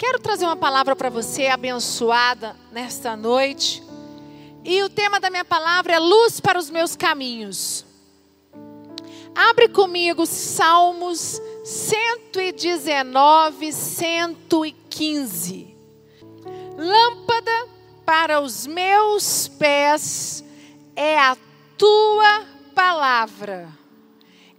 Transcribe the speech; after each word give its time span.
Quero 0.00 0.18
trazer 0.18 0.46
uma 0.46 0.56
palavra 0.56 0.96
para 0.96 1.10
você 1.10 1.48
abençoada 1.48 2.56
nesta 2.72 3.14
noite. 3.14 3.82
E 4.64 4.82
o 4.82 4.88
tema 4.88 5.20
da 5.20 5.28
minha 5.28 5.44
palavra 5.44 5.92
é 5.92 5.98
luz 5.98 6.40
para 6.40 6.58
os 6.58 6.70
meus 6.70 6.96
caminhos. 6.96 7.84
Abre 9.34 9.68
comigo 9.68 10.24
Salmos 10.24 11.38
119, 11.62 13.74
115. 13.74 15.76
Lâmpada 16.78 17.68
para 18.06 18.40
os 18.40 18.66
meus 18.66 19.48
pés 19.48 20.42
é 20.96 21.18
a 21.18 21.36
tua 21.76 22.46
palavra, 22.74 23.68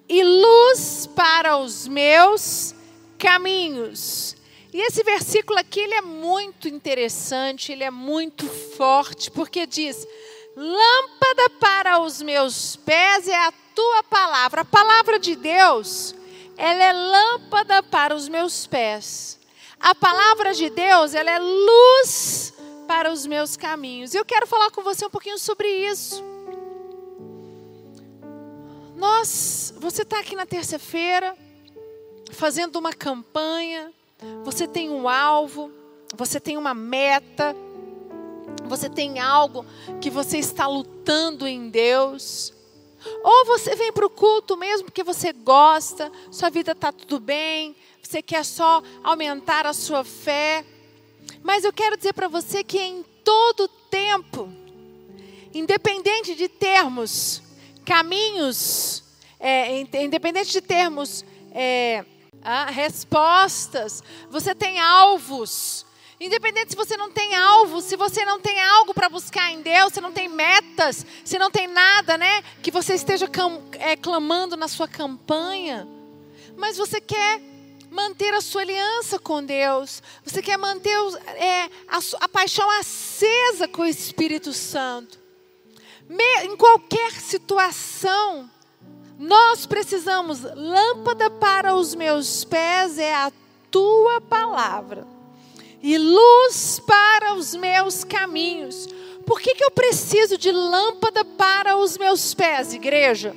e 0.07 0.23
luz 0.23 1.09
para 1.15 1.57
os 1.57 1.87
meus 1.87 2.75
caminhos. 3.17 4.39
E 4.73 4.79
esse 4.87 5.03
versículo 5.03 5.59
aqui 5.59 5.81
ele 5.81 5.95
é 5.95 6.01
muito 6.01 6.67
interessante, 6.67 7.71
ele 7.71 7.83
é 7.83 7.91
muito 7.91 8.47
forte, 8.47 9.29
porque 9.29 9.65
diz: 9.65 10.07
Lâmpada 10.55 11.49
para 11.59 11.99
os 11.99 12.21
meus 12.21 12.75
pés 12.77 13.27
é 13.27 13.35
a 13.35 13.53
tua 13.75 14.03
palavra. 14.03 14.61
A 14.61 14.65
palavra 14.65 15.19
de 15.19 15.35
Deus, 15.35 16.15
ela 16.57 16.83
é 16.83 16.93
lâmpada 16.93 17.83
para 17.83 18.15
os 18.15 18.29
meus 18.29 18.65
pés. 18.65 19.39
A 19.79 19.95
palavra 19.95 20.53
de 20.53 20.69
Deus, 20.69 21.13
ela 21.15 21.31
é 21.31 21.39
luz 21.39 22.53
para 22.87 23.11
os 23.11 23.25
meus 23.25 23.57
caminhos. 23.57 24.13
Eu 24.13 24.23
quero 24.23 24.45
falar 24.45 24.69
com 24.71 24.83
você 24.83 25.05
um 25.05 25.09
pouquinho 25.09 25.39
sobre 25.39 25.67
isso. 25.67 26.23
Nós, 28.95 29.73
você 29.77 30.03
está 30.03 30.19
aqui 30.19 30.35
na 30.35 30.45
terça-feira, 30.45 31.35
fazendo 32.31 32.75
uma 32.77 32.93
campanha, 32.93 33.91
você 34.43 34.67
tem 34.67 34.89
um 34.89 35.07
alvo, 35.07 35.71
você 36.15 36.39
tem 36.39 36.57
uma 36.57 36.73
meta, 36.73 37.55
você 38.65 38.89
tem 38.89 39.19
algo 39.19 39.65
que 39.99 40.09
você 40.09 40.37
está 40.37 40.67
lutando 40.67 41.47
em 41.47 41.69
Deus. 41.69 42.53
Ou 43.23 43.45
você 43.45 43.75
vem 43.75 43.91
para 43.91 44.05
o 44.05 44.09
culto 44.09 44.55
mesmo 44.55 44.85
porque 44.85 45.03
você 45.03 45.33
gosta, 45.33 46.11
sua 46.29 46.49
vida 46.49 46.73
está 46.73 46.91
tudo 46.91 47.19
bem, 47.19 47.75
você 48.01 48.21
quer 48.21 48.45
só 48.45 48.83
aumentar 49.03 49.65
a 49.65 49.73
sua 49.73 50.03
fé. 50.03 50.65
Mas 51.43 51.63
eu 51.63 51.73
quero 51.73 51.97
dizer 51.97 52.13
para 52.13 52.27
você 52.27 52.63
que 52.63 52.79
em 52.79 53.03
todo 53.23 53.67
tempo, 53.67 54.49
independente 55.53 56.35
de 56.35 56.47
termos 56.47 57.41
caminhos, 57.83 59.03
é, 59.39 59.81
independente 60.03 60.51
de 60.51 60.61
termos 60.61 61.25
é, 61.51 62.05
ah, 62.43 62.65
respostas, 62.65 64.03
você 64.29 64.53
tem 64.53 64.79
alvos. 64.79 65.85
Independente 66.19 66.71
se 66.71 66.75
você 66.75 66.95
não 66.95 67.09
tem 67.09 67.35
alvo, 67.35 67.81
se 67.81 67.95
você 67.95 68.23
não 68.23 68.39
tem 68.39 68.61
algo 68.61 68.93
para 68.93 69.09
buscar 69.09 69.49
em 69.51 69.61
Deus, 69.61 69.91
se 69.93 69.99
não 69.99 70.11
tem 70.11 70.27
metas, 70.27 71.03
se 71.25 71.39
não 71.39 71.49
tem 71.49 71.67
nada, 71.67 72.15
né, 72.15 72.43
que 72.61 72.69
você 72.69 72.93
esteja 72.93 73.27
é, 73.79 73.95
clamando 73.95 74.55
na 74.55 74.67
sua 74.67 74.87
campanha, 74.87 75.87
mas 76.55 76.77
você 76.77 77.01
quer 77.01 77.41
manter 77.89 78.33
a 78.35 78.41
sua 78.41 78.61
aliança 78.61 79.17
com 79.17 79.43
Deus, 79.43 80.03
você 80.23 80.41
quer 80.41 80.57
manter 80.57 80.95
é, 81.37 81.63
a, 81.87 81.99
a 82.21 82.29
paixão 82.29 82.69
acesa 82.79 83.67
com 83.67 83.81
o 83.81 83.87
Espírito 83.87 84.53
Santo. 84.53 85.19
Me, 86.07 86.43
em 86.43 86.55
qualquer 86.55 87.11
situação, 87.13 88.49
nós 89.21 89.67
precisamos, 89.67 90.41
lâmpada 90.41 91.29
para 91.29 91.75
os 91.75 91.93
meus 91.93 92.43
pés 92.43 92.97
é 92.97 93.13
a 93.13 93.31
tua 93.69 94.19
palavra, 94.19 95.05
e 95.79 95.95
luz 95.95 96.81
para 96.87 97.35
os 97.35 97.53
meus 97.53 98.03
caminhos. 98.03 98.87
Por 99.23 99.39
que, 99.39 99.53
que 99.53 99.63
eu 99.63 99.69
preciso 99.69 100.39
de 100.39 100.51
lâmpada 100.51 101.23
para 101.23 101.77
os 101.77 101.99
meus 101.99 102.33
pés, 102.33 102.73
igreja? 102.73 103.35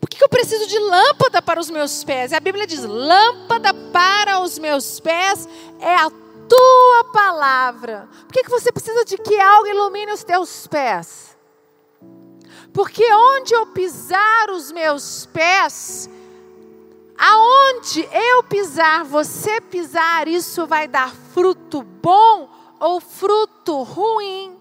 Por 0.00 0.08
que, 0.08 0.16
que 0.16 0.24
eu 0.24 0.28
preciso 0.28 0.68
de 0.68 0.78
lâmpada 0.78 1.42
para 1.42 1.58
os 1.58 1.68
meus 1.68 2.04
pés? 2.04 2.32
A 2.32 2.38
Bíblia 2.38 2.68
diz: 2.68 2.84
lâmpada 2.84 3.74
para 3.92 4.38
os 4.38 4.60
meus 4.60 5.00
pés 5.00 5.48
é 5.80 5.96
a 5.96 6.08
tua 6.48 7.04
palavra. 7.12 8.08
Por 8.28 8.32
que, 8.32 8.44
que 8.44 8.50
você 8.50 8.70
precisa 8.70 9.04
de 9.04 9.18
que 9.18 9.40
algo 9.40 9.66
ilumine 9.66 10.12
os 10.12 10.22
teus 10.22 10.68
pés? 10.68 11.33
Porque 12.74 13.04
onde 13.14 13.54
eu 13.54 13.66
pisar 13.68 14.50
os 14.50 14.72
meus 14.72 15.26
pés, 15.26 16.10
aonde 17.16 18.00
eu 18.12 18.42
pisar, 18.42 19.04
você 19.04 19.60
pisar, 19.60 20.26
isso 20.26 20.66
vai 20.66 20.88
dar 20.88 21.14
fruto 21.32 21.82
bom 21.82 22.50
ou 22.80 23.00
fruto 23.00 23.80
ruim. 23.84 24.58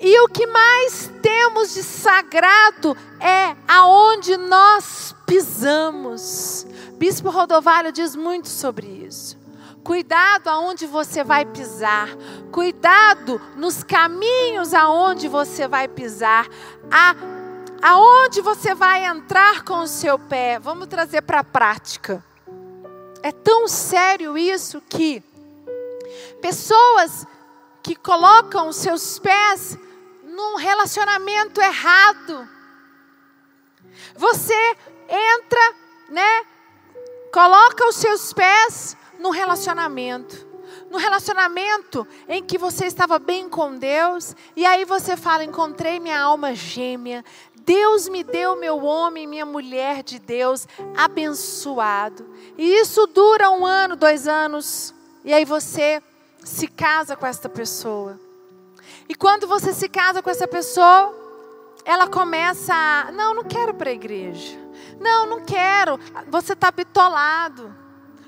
E 0.00 0.18
o 0.20 0.28
que 0.28 0.46
mais 0.46 1.10
temos 1.20 1.74
de 1.74 1.82
sagrado 1.82 2.96
é 3.20 3.54
aonde 3.68 4.38
nós 4.38 5.14
pisamos. 5.26 6.66
Bispo 6.94 7.28
Rodovalho 7.28 7.92
diz 7.92 8.16
muito 8.16 8.48
sobre 8.48 8.86
isso. 8.86 9.45
Cuidado 9.86 10.48
aonde 10.48 10.84
você 10.84 11.22
vai 11.22 11.44
pisar. 11.44 12.08
Cuidado 12.50 13.40
nos 13.54 13.84
caminhos 13.84 14.74
aonde 14.74 15.28
você 15.28 15.68
vai 15.68 15.86
pisar. 15.86 16.48
A, 16.90 17.14
aonde 17.80 18.40
você 18.40 18.74
vai 18.74 19.04
entrar 19.04 19.62
com 19.62 19.78
o 19.78 19.86
seu 19.86 20.18
pé. 20.18 20.58
Vamos 20.58 20.88
trazer 20.88 21.22
para 21.22 21.38
a 21.38 21.44
prática. 21.44 22.24
É 23.22 23.30
tão 23.30 23.68
sério 23.68 24.36
isso 24.36 24.82
que 24.88 25.22
pessoas 26.42 27.24
que 27.80 27.94
colocam 27.94 28.66
os 28.66 28.76
seus 28.78 29.20
pés 29.20 29.78
num 30.24 30.56
relacionamento 30.56 31.60
errado. 31.60 32.48
Você 34.16 34.76
entra, 35.08 35.74
né? 36.08 36.44
Coloca 37.32 37.86
os 37.86 37.94
seus 37.94 38.32
pés 38.32 38.96
no 39.18 39.30
relacionamento. 39.30 40.46
No 40.90 40.98
relacionamento 40.98 42.06
em 42.28 42.42
que 42.42 42.58
você 42.58 42.86
estava 42.86 43.18
bem 43.18 43.48
com 43.48 43.76
Deus, 43.76 44.34
e 44.54 44.66
aí 44.66 44.84
você 44.84 45.16
fala: 45.16 45.44
encontrei 45.44 46.00
minha 46.00 46.20
alma 46.20 46.54
gêmea, 46.54 47.24
Deus 47.54 48.08
me 48.08 48.22
deu 48.22 48.56
meu 48.56 48.84
homem, 48.84 49.26
minha 49.26 49.46
mulher 49.46 50.02
de 50.02 50.18
Deus, 50.18 50.66
abençoado. 50.96 52.28
E 52.58 52.80
isso 52.80 53.06
dura 53.06 53.50
um 53.50 53.64
ano, 53.64 53.96
dois 53.96 54.26
anos, 54.28 54.94
e 55.24 55.32
aí 55.32 55.44
você 55.44 56.02
se 56.44 56.68
casa 56.68 57.16
com 57.16 57.26
essa 57.26 57.48
pessoa. 57.48 58.18
E 59.08 59.14
quando 59.14 59.46
você 59.46 59.72
se 59.72 59.88
casa 59.88 60.22
com 60.22 60.30
essa 60.30 60.46
pessoa, 60.46 61.14
ela 61.84 62.06
começa 62.06 62.74
a: 62.74 63.12
não, 63.12 63.34
não 63.34 63.44
quero 63.44 63.74
para 63.74 63.90
a 63.90 63.92
igreja. 63.92 64.58
Não, 65.00 65.26
não 65.26 65.44
quero. 65.44 65.98
Você 66.28 66.52
está 66.52 66.70
bitolado. 66.70 67.85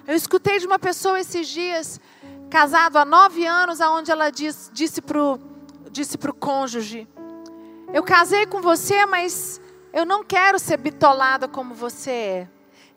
Eu 0.08 0.16
escutei 0.16 0.58
de 0.58 0.66
uma 0.66 0.78
pessoa 0.78 1.20
esses 1.20 1.46
dias, 1.46 2.00
casado 2.48 2.96
há 2.96 3.04
nove 3.04 3.44
anos, 3.44 3.78
aonde 3.78 4.10
ela 4.10 4.30
diz, 4.30 4.70
disse 4.72 5.02
para 5.02 5.22
o 5.22 5.38
disse 5.90 6.16
pro 6.16 6.32
cônjuge: 6.32 7.06
Eu 7.92 8.02
casei 8.02 8.46
com 8.46 8.62
você, 8.62 9.04
mas 9.04 9.60
eu 9.92 10.06
não 10.06 10.24
quero 10.24 10.58
ser 10.58 10.78
bitolada 10.78 11.46
como 11.46 11.74
você 11.74 12.10
é. 12.10 12.48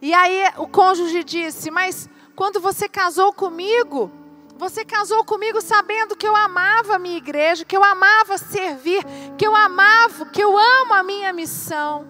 E 0.02 0.14
aí 0.14 0.54
o 0.56 0.66
cônjuge 0.66 1.22
disse: 1.26 1.70
Mas 1.70 2.10
quando 2.34 2.62
você 2.62 2.88
casou 2.88 3.34
comigo, 3.34 4.10
você 4.58 4.86
casou 4.86 5.26
comigo 5.26 5.60
sabendo 5.60 6.16
que 6.16 6.26
eu 6.26 6.34
amava 6.34 6.96
a 6.96 7.00
minha 7.00 7.18
igreja, 7.18 7.66
que 7.66 7.76
eu 7.76 7.84
amava 7.84 8.38
servir, 8.38 9.04
que 9.38 9.46
eu 9.46 9.54
amava, 9.54 10.28
que 10.28 10.42
eu 10.42 10.58
amo 10.58 10.94
a 10.94 11.04
minha 11.04 11.34
missão. 11.34 12.08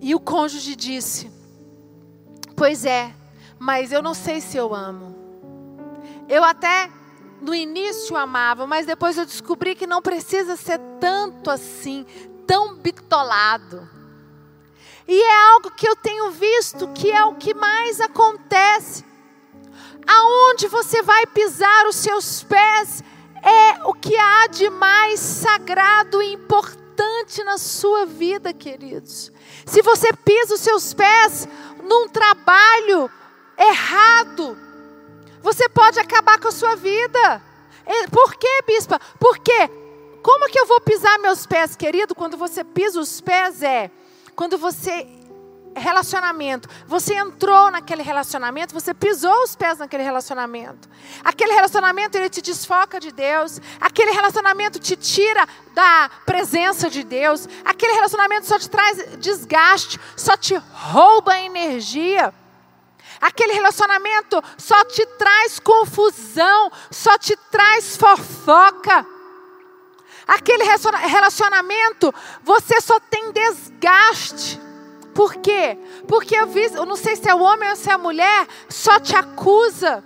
E 0.00 0.14
o 0.14 0.20
cônjuge 0.20 0.74
disse: 0.74 1.43
Pois 2.56 2.84
é, 2.84 3.12
mas 3.58 3.92
eu 3.92 4.02
não 4.02 4.14
sei 4.14 4.40
se 4.40 4.56
eu 4.56 4.74
amo. 4.74 5.14
Eu 6.28 6.44
até 6.44 6.90
no 7.40 7.54
início 7.54 8.16
amava, 8.16 8.66
mas 8.66 8.86
depois 8.86 9.18
eu 9.18 9.26
descobri 9.26 9.74
que 9.74 9.86
não 9.86 10.00
precisa 10.00 10.56
ser 10.56 10.80
tanto 11.00 11.50
assim, 11.50 12.06
tão 12.46 12.76
bitolado. 12.76 13.88
E 15.06 15.22
é 15.22 15.52
algo 15.52 15.70
que 15.70 15.86
eu 15.86 15.94
tenho 15.96 16.30
visto 16.30 16.88
que 16.88 17.10
é 17.10 17.24
o 17.24 17.34
que 17.34 17.52
mais 17.52 18.00
acontece. 18.00 19.04
Aonde 20.06 20.68
você 20.68 21.02
vai 21.02 21.26
pisar 21.26 21.86
os 21.86 21.96
seus 21.96 22.42
pés 22.42 23.02
é 23.42 23.84
o 23.84 23.92
que 23.92 24.16
há 24.16 24.46
de 24.46 24.70
mais 24.70 25.20
sagrado 25.20 26.22
e 26.22 26.32
importante 26.32 27.42
na 27.44 27.58
sua 27.58 28.06
vida, 28.06 28.52
queridos. 28.54 29.30
Se 29.66 29.82
você 29.82 30.12
pisa 30.12 30.54
os 30.54 30.60
seus 30.60 30.94
pés 30.94 31.48
num 31.84 32.08
trabalho 32.08 33.10
errado, 33.56 34.58
você 35.40 35.68
pode 35.68 36.00
acabar 36.00 36.40
com 36.40 36.48
a 36.48 36.52
sua 36.52 36.74
vida. 36.74 37.42
Por 38.10 38.34
quê, 38.34 38.62
bispa? 38.66 38.98
Porque 39.20 39.68
como 40.22 40.48
que 40.48 40.58
eu 40.58 40.66
vou 40.66 40.80
pisar 40.80 41.18
meus 41.18 41.46
pés, 41.46 41.76
querido? 41.76 42.14
Quando 42.14 42.36
você 42.36 42.64
pisa 42.64 42.98
os 42.98 43.20
pés 43.20 43.62
é 43.62 43.90
quando 44.34 44.58
você 44.58 45.06
relacionamento, 45.76 46.68
você 46.86 47.14
entrou 47.14 47.70
naquele 47.70 48.02
relacionamento, 48.02 48.72
você 48.74 48.94
pisou 48.94 49.34
os 49.42 49.54
pés 49.56 49.78
naquele 49.78 50.02
relacionamento. 50.02 50.88
Aquele 51.24 51.52
relacionamento 51.52 52.16
ele 52.16 52.28
te 52.28 52.40
desfoca 52.40 53.00
de 53.00 53.10
Deus, 53.10 53.60
aquele 53.80 54.12
relacionamento 54.12 54.78
te 54.78 54.96
tira 54.96 55.46
da 55.74 56.10
presença 56.24 56.88
de 56.88 57.02
Deus, 57.02 57.48
aquele 57.64 57.92
relacionamento 57.92 58.46
só 58.46 58.58
te 58.58 58.68
traz 58.68 59.18
desgaste, 59.18 59.98
só 60.16 60.36
te 60.36 60.54
rouba 60.72 61.38
energia. 61.38 62.32
Aquele 63.20 63.52
relacionamento 63.52 64.42
só 64.58 64.84
te 64.84 65.04
traz 65.18 65.58
confusão, 65.58 66.70
só 66.90 67.16
te 67.18 67.36
traz 67.50 67.96
fofoca. 67.96 69.06
Aquele 70.26 70.64
relacionamento, 70.64 72.14
você 72.42 72.80
só 72.80 72.98
tem 73.00 73.32
desgaste. 73.32 74.63
Por 75.14 75.36
quê? 75.36 75.78
Porque 76.08 76.36
eu, 76.36 76.46
vi, 76.46 76.64
eu 76.74 76.84
não 76.84 76.96
sei 76.96 77.16
se 77.16 77.28
é 77.28 77.34
o 77.34 77.40
homem 77.40 77.70
ou 77.70 77.76
se 77.76 77.88
é 77.88 77.92
a 77.92 77.98
mulher, 77.98 78.46
só 78.68 78.98
te 78.98 79.14
acusa. 79.14 80.02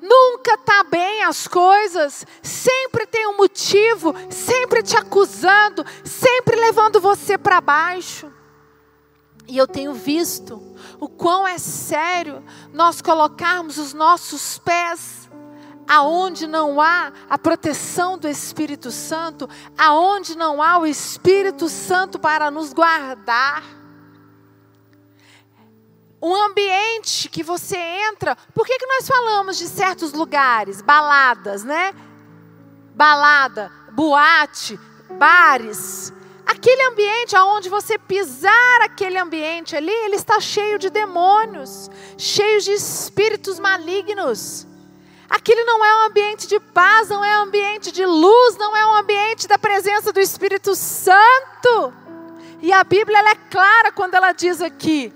Nunca 0.00 0.54
está 0.54 0.82
bem 0.84 1.24
as 1.24 1.46
coisas, 1.46 2.24
sempre 2.42 3.06
tem 3.06 3.26
um 3.26 3.36
motivo, 3.36 4.14
sempre 4.30 4.82
te 4.82 4.96
acusando, 4.96 5.84
sempre 6.04 6.56
levando 6.56 7.00
você 7.00 7.36
para 7.36 7.60
baixo. 7.60 8.32
E 9.46 9.58
eu 9.58 9.66
tenho 9.66 9.92
visto 9.92 10.62
o 10.98 11.08
quão 11.08 11.46
é 11.46 11.58
sério 11.58 12.42
nós 12.72 13.02
colocarmos 13.02 13.76
os 13.76 13.92
nossos 13.92 14.58
pés 14.58 15.28
aonde 15.90 16.46
não 16.46 16.80
há 16.80 17.12
a 17.28 17.36
proteção 17.36 18.16
do 18.16 18.28
Espírito 18.28 18.92
Santo, 18.92 19.50
aonde 19.76 20.38
não 20.38 20.62
há 20.62 20.78
o 20.78 20.86
Espírito 20.86 21.68
Santo 21.68 22.16
para 22.16 22.48
nos 22.48 22.72
guardar. 22.72 23.79
Um 26.22 26.34
ambiente 26.34 27.28
que 27.30 27.42
você 27.42 27.78
entra, 27.78 28.36
por 28.54 28.66
que, 28.66 28.78
que 28.78 28.86
nós 28.86 29.06
falamos 29.06 29.56
de 29.56 29.66
certos 29.66 30.12
lugares, 30.12 30.82
baladas, 30.82 31.64
né? 31.64 31.94
Balada, 32.94 33.72
boate, 33.92 34.78
bares. 35.18 36.12
Aquele 36.44 36.82
ambiente 36.82 37.34
aonde 37.34 37.70
você 37.70 37.96
pisar 37.96 38.82
aquele 38.82 39.16
ambiente 39.18 39.74
ali, 39.74 39.90
ele 39.90 40.16
está 40.16 40.38
cheio 40.40 40.78
de 40.78 40.90
demônios, 40.90 41.90
cheio 42.18 42.60
de 42.60 42.72
espíritos 42.72 43.58
malignos. 43.58 44.66
Aquele 45.28 45.64
não 45.64 45.82
é 45.82 45.94
um 45.94 46.08
ambiente 46.08 46.48
de 46.48 46.58
paz, 46.58 47.08
não 47.08 47.24
é 47.24 47.38
um 47.38 47.44
ambiente 47.44 47.92
de 47.92 48.04
luz, 48.04 48.56
não 48.58 48.76
é 48.76 48.84
um 48.84 48.94
ambiente 48.96 49.46
da 49.46 49.56
presença 49.56 50.12
do 50.12 50.20
Espírito 50.20 50.74
Santo. 50.74 51.94
E 52.60 52.72
a 52.72 52.82
Bíblia 52.84 53.20
é 53.20 53.34
clara 53.48 53.92
quando 53.92 54.16
ela 54.16 54.32
diz 54.32 54.60
aqui: 54.60 55.14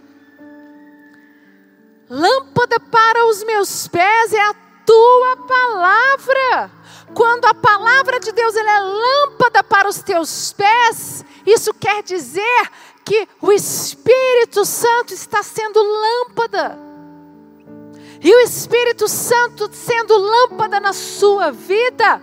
Lâmpada 2.09 2.79
para 2.81 3.27
os 3.27 3.43
meus 3.45 3.89
pés 3.89 4.33
é 4.33 4.41
a 4.41 4.55
tua 4.85 5.37
palavra. 5.47 6.71
Quando 7.15 7.45
a 7.47 7.55
palavra 7.55 8.19
de 8.21 8.33
Deus 8.33 8.55
é 8.56 8.81
lâmpada 8.81 9.62
para 9.62 9.89
os 9.89 10.03
teus 10.03 10.53
pés, 10.53 11.25
isso 11.47 11.73
quer 11.75 12.03
dizer 12.03 12.71
que 13.05 13.29
o 13.41 13.53
Espírito 13.53 14.65
Santo 14.65 15.15
está 15.15 15.43
sendo 15.43 15.81
lâmpada 15.81 16.85
e 18.25 18.35
o 18.35 18.41
Espírito 18.41 19.07
Santo 19.07 19.69
sendo 19.71 20.17
lâmpada 20.17 20.81
na 20.81 20.95
sua 20.95 21.53
vida, 21.53 22.23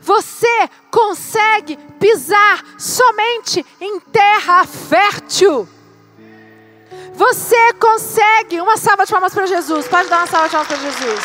você 0.00 0.68
consegue 0.90 1.76
pisar 2.00 2.60
somente 2.76 3.64
em 3.80 4.00
terra 4.00 4.66
fértil. 4.66 5.68
Você 7.14 7.72
consegue. 7.74 8.60
Uma 8.60 8.76
salva 8.76 9.06
de 9.06 9.12
palmas 9.12 9.32
para 9.32 9.46
Jesus. 9.46 9.88
Pode 9.88 10.08
dar 10.08 10.18
uma 10.18 10.26
salva 10.26 10.48
de 10.48 10.52
palmas 10.52 10.68
para 10.68 10.76
Jesus. 10.76 11.24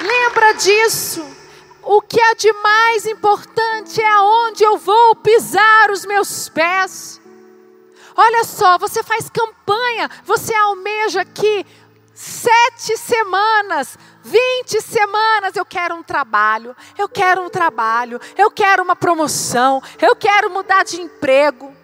Lembra 0.00 0.52
disso. 0.54 1.24
O 1.82 2.00
que 2.02 2.20
é 2.20 2.34
de 2.34 2.52
mais 2.52 3.06
importante 3.06 4.00
é 4.00 4.12
aonde 4.12 4.62
eu 4.62 4.78
vou 4.78 5.16
pisar 5.16 5.90
os 5.90 6.04
meus 6.04 6.48
pés. 6.48 7.20
Olha 8.16 8.44
só, 8.44 8.76
você 8.76 9.02
faz 9.02 9.30
campanha, 9.30 10.10
você 10.24 10.54
almeja 10.54 11.22
aqui 11.22 11.64
sete 12.14 12.98
semanas, 12.98 13.96
vinte 14.22 14.80
semanas. 14.80 15.56
Eu 15.56 15.64
quero 15.64 15.94
um 15.94 16.02
trabalho, 16.02 16.76
eu 16.96 17.08
quero 17.08 17.42
um 17.42 17.50
trabalho, 17.50 18.20
eu 18.36 18.50
quero 18.50 18.82
uma 18.82 18.96
promoção, 18.96 19.82
eu 20.00 20.14
quero 20.16 20.50
mudar 20.50 20.84
de 20.84 21.00
emprego. 21.00 21.74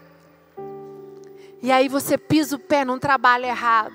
E 1.63 1.73
aí 1.73 1.89
você 1.89 2.17
pisa 2.17 2.57
o 2.57 2.59
pé 2.59 2.85
num 2.85 2.99
trabalho 2.99 3.45
errado. 3.45 3.95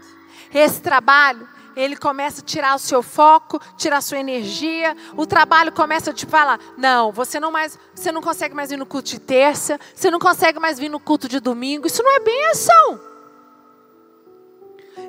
Esse 0.53 0.81
trabalho 0.81 1.47
ele 1.75 1.95
começa 1.95 2.41
a 2.41 2.43
tirar 2.43 2.75
o 2.75 2.79
seu 2.79 3.01
foco, 3.01 3.59
tirar 3.77 3.97
a 3.97 4.01
sua 4.01 4.17
energia. 4.17 4.95
O 5.15 5.25
trabalho 5.25 5.71
começa 5.71 6.11
a 6.11 6.13
te 6.13 6.25
falar: 6.25 6.59
não, 6.77 7.11
você 7.11 7.39
não 7.39 7.51
mais, 7.51 7.77
você 7.95 8.11
não 8.11 8.21
consegue 8.21 8.53
mais 8.53 8.69
vir 8.69 8.77
no 8.77 8.85
culto 8.85 9.09
de 9.09 9.19
terça, 9.19 9.79
você 9.93 10.11
não 10.11 10.19
consegue 10.19 10.59
mais 10.59 10.77
vir 10.77 10.89
no 10.89 10.99
culto 10.99 11.27
de 11.27 11.39
domingo. 11.39 11.87
Isso 11.87 12.03
não 12.03 12.11
é 12.15 12.19
bem 12.19 12.45
ação. 12.47 13.10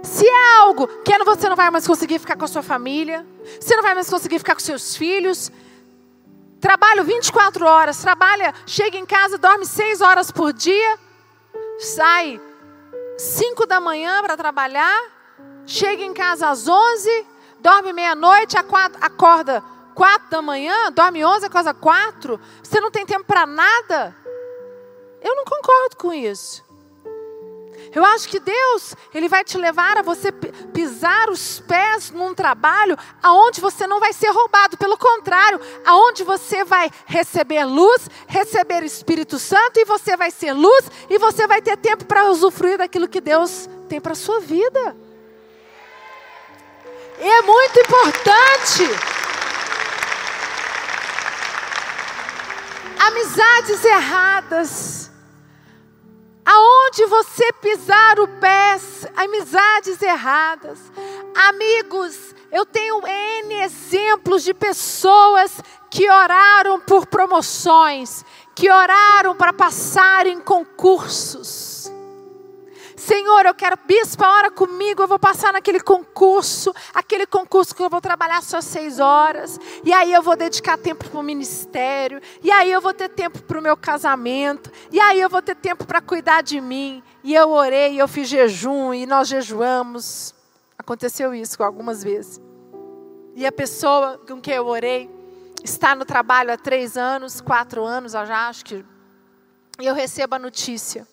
Se 0.02 0.26
é 0.26 0.58
algo 0.58 0.86
que 0.86 1.12
você 1.24 1.48
não 1.48 1.56
vai 1.56 1.70
mais 1.70 1.86
conseguir 1.86 2.18
ficar 2.18 2.36
com 2.36 2.44
a 2.44 2.48
sua 2.48 2.62
família, 2.62 3.24
você 3.60 3.76
não 3.76 3.82
vai 3.82 3.94
mais 3.94 4.10
conseguir 4.10 4.38
ficar 4.38 4.54
com 4.54 4.60
seus 4.60 4.96
filhos, 4.96 5.50
trabalho 6.60 7.04
24 7.04 7.64
horas, 7.64 8.00
trabalha, 8.00 8.52
chega 8.66 8.96
em 8.96 9.06
casa, 9.06 9.38
dorme 9.38 9.64
6 9.64 10.00
horas 10.00 10.30
por 10.30 10.52
dia, 10.52 10.98
sai 11.78 12.40
5 13.16 13.66
da 13.66 13.80
manhã 13.80 14.22
para 14.22 14.36
trabalhar, 14.36 15.00
chega 15.66 16.02
em 16.02 16.12
casa 16.12 16.48
às 16.48 16.66
11, 16.66 17.26
dorme 17.60 17.92
meia-noite, 17.92 18.56
acorda 18.56 19.62
4 19.94 20.30
da 20.30 20.42
manhã, 20.42 20.90
dorme 20.92 21.24
11, 21.24 21.46
acorda 21.46 21.72
4, 21.72 22.40
você 22.62 22.80
não 22.80 22.90
tem 22.90 23.06
tempo 23.06 23.24
para 23.24 23.46
nada? 23.46 24.16
Eu 25.20 25.36
não 25.36 25.44
concordo 25.44 25.96
com 25.96 26.12
isso. 26.12 26.64
Eu 27.94 28.04
acho 28.06 28.26
que 28.26 28.40
Deus, 28.40 28.96
Ele 29.14 29.28
vai 29.28 29.44
te 29.44 29.58
levar 29.58 29.98
a 29.98 30.02
você 30.02 30.32
pisar 30.32 31.28
os 31.28 31.60
pés 31.60 32.10
num 32.10 32.34
trabalho 32.34 32.96
aonde 33.22 33.60
você 33.60 33.86
não 33.86 34.00
vai 34.00 34.14
ser 34.14 34.30
roubado, 34.30 34.78
pelo 34.78 34.96
contrário, 34.96 35.60
aonde 35.84 36.24
você 36.24 36.64
vai 36.64 36.90
receber 37.04 37.64
luz, 37.64 38.08
receber 38.26 38.82
Espírito 38.82 39.38
Santo 39.38 39.78
e 39.78 39.84
você 39.84 40.16
vai 40.16 40.30
ser 40.30 40.54
luz 40.54 40.90
e 41.10 41.18
você 41.18 41.46
vai 41.46 41.60
ter 41.60 41.76
tempo 41.76 42.06
para 42.06 42.30
usufruir 42.30 42.78
daquilo 42.78 43.06
que 43.06 43.20
Deus 43.20 43.68
tem 43.90 44.00
para 44.00 44.12
a 44.12 44.16
sua 44.16 44.40
vida. 44.40 44.96
É 47.18 47.42
muito 47.42 47.78
importante. 47.78 48.84
Amizades 52.98 53.84
erradas. 53.84 55.11
Aonde 56.44 57.06
você 57.06 57.52
pisar 57.54 58.18
o 58.18 58.28
pé, 58.40 58.76
amizades 59.16 60.02
erradas. 60.02 60.78
Amigos, 61.34 62.34
eu 62.50 62.66
tenho 62.66 63.00
N 63.06 63.54
exemplos 63.62 64.42
de 64.42 64.52
pessoas 64.52 65.60
que 65.90 66.10
oraram 66.10 66.80
por 66.80 67.06
promoções, 67.06 68.24
que 68.54 68.70
oraram 68.70 69.36
para 69.36 69.52
passar 69.52 70.26
em 70.26 70.40
concursos 70.40 71.71
Senhor, 73.04 73.44
eu 73.44 73.52
quero, 73.52 73.76
bispo, 73.84 74.24
ora 74.24 74.48
comigo, 74.48 75.02
eu 75.02 75.08
vou 75.08 75.18
passar 75.18 75.52
naquele 75.52 75.80
concurso, 75.80 76.72
aquele 76.94 77.26
concurso 77.26 77.74
que 77.74 77.82
eu 77.82 77.90
vou 77.90 78.00
trabalhar 78.00 78.40
só 78.44 78.60
seis 78.60 79.00
horas, 79.00 79.58
e 79.82 79.92
aí 79.92 80.12
eu 80.12 80.22
vou 80.22 80.36
dedicar 80.36 80.78
tempo 80.78 81.10
para 81.10 81.18
o 81.18 81.22
ministério, 81.22 82.20
e 82.44 82.48
aí 82.52 82.70
eu 82.70 82.80
vou 82.80 82.94
ter 82.94 83.08
tempo 83.08 83.42
para 83.42 83.58
o 83.58 83.62
meu 83.62 83.76
casamento, 83.76 84.70
e 84.92 85.00
aí 85.00 85.20
eu 85.20 85.28
vou 85.28 85.42
ter 85.42 85.56
tempo 85.56 85.84
para 85.84 86.00
cuidar 86.00 86.42
de 86.42 86.60
mim. 86.60 87.02
E 87.24 87.34
eu 87.34 87.50
orei, 87.50 88.00
eu 88.00 88.06
fiz 88.06 88.28
jejum, 88.28 88.94
e 88.94 89.04
nós 89.04 89.26
jejuamos. 89.26 90.32
Aconteceu 90.78 91.34
isso 91.34 91.60
algumas 91.60 92.04
vezes. 92.04 92.40
E 93.34 93.44
a 93.44 93.50
pessoa 93.50 94.16
com 94.28 94.40
quem 94.40 94.54
eu 94.54 94.66
orei 94.68 95.10
está 95.64 95.96
no 95.96 96.04
trabalho 96.04 96.52
há 96.52 96.56
três 96.56 96.96
anos, 96.96 97.40
quatro 97.40 97.82
anos, 97.84 98.14
eu 98.14 98.24
já 98.24 98.48
acho 98.48 98.64
que. 98.64 98.84
E 99.80 99.86
eu 99.86 99.94
recebo 99.94 100.36
a 100.36 100.38
notícia 100.38 101.04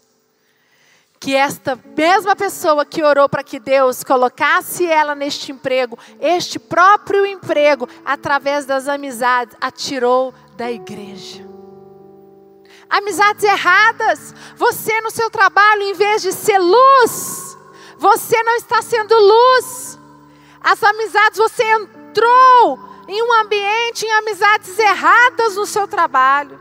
que 1.20 1.36
esta 1.36 1.78
mesma 1.98 2.36
pessoa 2.36 2.86
que 2.86 3.04
orou 3.04 3.28
para 3.28 3.44
que 3.44 3.60
Deus 3.60 4.04
colocasse 4.04 4.86
ela 4.86 5.14
neste 5.14 5.52
emprego, 5.52 6.00
este 6.20 6.58
próprio 6.58 7.26
emprego, 7.26 7.90
através 8.06 8.66
das 8.66 8.88
amizades, 8.88 9.56
a 9.60 9.70
tirou 9.70 10.34
da 10.56 10.72
igreja. 10.72 11.46
Amizades 12.90 13.44
erradas. 13.44 14.34
Você 14.56 15.02
no 15.02 15.12
seu 15.12 15.30
trabalho, 15.30 15.84
em 15.84 15.94
vez 15.94 16.22
de 16.22 16.32
ser 16.32 16.58
luz, 16.58 17.58
você 17.98 18.42
não 18.42 18.56
está 18.56 18.82
sendo 18.82 19.14
luz. 19.14 20.00
As 20.62 20.82
amizades, 20.82 21.38
você 21.38 21.64
entrou 21.64 22.80
em 23.08 23.22
um 23.22 23.34
ambiente, 23.42 24.06
em 24.06 24.12
amizades 24.14 24.80
erradas 24.80 25.56
no 25.56 25.66
seu 25.66 25.88
trabalho. 25.88 26.60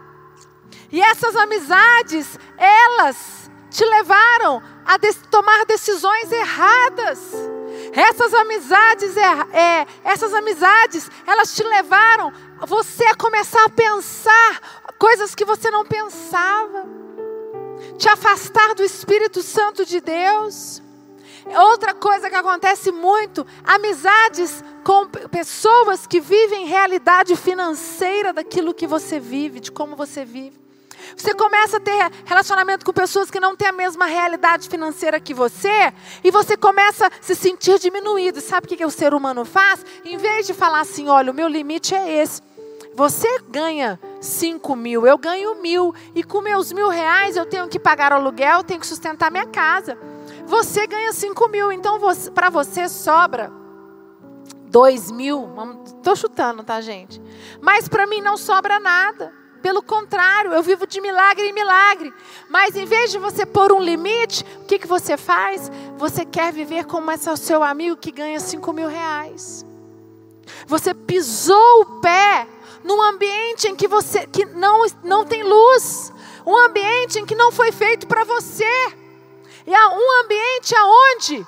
E 0.91 1.01
essas 1.01 1.37
amizades, 1.37 2.39
elas 2.57 3.38
te 3.71 3.85
levaram 3.85 4.63
a 4.85 4.99
tomar 5.31 5.65
decisões 5.67 6.31
erradas. 6.33 7.19
Essas 7.93 8.35
amizades, 8.35 9.17
é, 9.17 9.59
é, 9.59 9.87
essas 10.05 10.33
amizades, 10.35 11.11
elas 11.27 11.55
te 11.55 11.63
levaram 11.63 12.33
você 12.67 13.05
a 13.05 13.15
começar 13.15 13.65
a 13.65 13.71
pensar 13.71 14.61
coisas 14.99 15.35
que 15.35 15.45
você 15.45 15.71
não 15.71 15.85
pensava, 15.85 16.87
te 17.97 18.09
afastar 18.09 18.75
do 18.75 18.83
Espírito 18.83 19.43
Santo 19.43 19.85
de 19.85 20.01
Deus. 20.01 20.83
Outra 21.47 21.95
coisa 21.95 22.29
que 22.29 22.37
acontece 22.37 22.93
muito, 22.93 23.47
amizades 23.65 24.63
com 24.85 25.07
pessoas 25.07 26.07
que 26.07 26.21
vivem 26.21 26.67
realidade 26.67 27.37
financeira 27.37 28.33
daquilo 28.33 28.75
que 28.75 28.87
você 28.87 29.19
vive, 29.19 29.61
de 29.61 29.73
como 29.73 29.97
você 29.97 30.25
vive. 30.25 30.68
Você 31.17 31.35
começa 31.35 31.79
a 31.79 31.81
ter 31.81 32.11
relacionamento 32.25 32.85
com 32.85 32.93
pessoas 32.93 33.31
que 33.31 33.41
não 33.41 33.57
têm 33.57 33.69
a 33.69 33.73
mesma 33.73 34.07
realidade 34.07 34.69
financeira 34.69 35.21
que 35.21 35.35
você, 35.35 35.93
e 36.23 36.31
você 36.31 36.57
começa 36.57 37.07
a 37.07 37.11
se 37.21 37.35
sentir 37.35 37.79
diminuído. 37.79 38.41
Sabe 38.41 38.67
o 38.67 38.69
que, 38.69 38.77
que 38.77 38.85
o 38.85 38.91
ser 38.91 39.15
humano 39.15 39.45
faz? 39.45 39.85
Em 40.05 40.17
vez 40.17 40.47
de 40.47 40.55
falar 40.55 40.81
assim, 40.81 41.09
olha, 41.09 41.31
o 41.31 41.35
meu 41.35 41.49
limite 41.49 41.95
é 41.95 42.23
esse. 42.23 42.43
Você 42.95 43.29
ganha 43.49 43.99
5 44.21 44.75
mil, 44.75 45.07
eu 45.07 45.17
ganho 45.17 45.55
mil, 45.63 45.95
e 46.17 46.25
com 46.25 46.41
meus 46.41 46.73
mil 46.73 46.89
reais 46.89 47.37
eu 47.37 47.47
tenho 47.47 47.69
que 47.69 47.79
pagar 47.79 48.13
aluguel, 48.13 48.65
tenho 48.65 48.81
que 48.81 48.87
sustentar 48.87 49.31
minha 49.31 49.47
casa. 49.47 49.97
Você 50.47 50.87
ganha 50.87 51.13
5 51.13 51.49
mil, 51.49 51.71
então 51.71 52.01
para 52.35 52.51
você 52.51 52.89
sobra 52.89 53.53
2 54.69 55.11
mil. 55.13 55.49
Estou 55.85 56.17
chutando, 56.17 56.65
tá, 56.65 56.81
gente? 56.81 57.23
Mas 57.61 57.89
para 57.89 58.07
mim 58.07 58.21
não 58.21 58.37
sobra 58.37 58.81
nada. 58.81 59.33
Pelo 59.63 59.83
contrário, 59.83 60.53
eu 60.53 60.63
vivo 60.63 60.87
de 60.87 61.01
milagre 61.01 61.49
em 61.49 61.53
milagre. 61.53 62.13
Mas 62.49 62.77
em 62.77 62.85
vez 62.85 63.11
de 63.11 63.19
você 63.19 63.45
pôr 63.45 63.73
um 63.73 63.81
limite, 63.81 64.45
o 64.63 64.65
que, 64.65 64.79
que 64.79 64.87
você 64.87 65.17
faz? 65.17 65.71
Você 65.97 66.25
quer 66.25 66.53
viver 66.53 66.85
como 66.85 67.11
esse 67.11 67.35
seu 67.37 67.63
amigo 67.63 67.97
que 67.97 68.11
ganha 68.11 68.39
5 68.39 68.73
mil 68.73 68.89
reais. 68.89 69.65
Você 70.67 70.95
pisou 70.95 71.83
o 71.83 72.01
pé 72.01 72.47
num 72.85 73.03
ambiente 73.03 73.69
em 73.69 73.77
que 73.77 73.89
você 73.89 74.27
que 74.27 74.45
não, 74.47 74.87
não 75.03 75.25
tem 75.25 75.43
luz. 75.43 76.13
Um 76.47 76.57
ambiente 76.57 77.19
em 77.19 77.27
que 77.27 77.35
não 77.35 77.53
foi 77.53 77.73
feito 77.73 78.07
para 78.07 78.25
você. 78.25 78.65
E 79.67 79.75
há 79.75 79.89
um 79.91 80.25
ambiente 80.25 80.75
aonde 80.75 81.47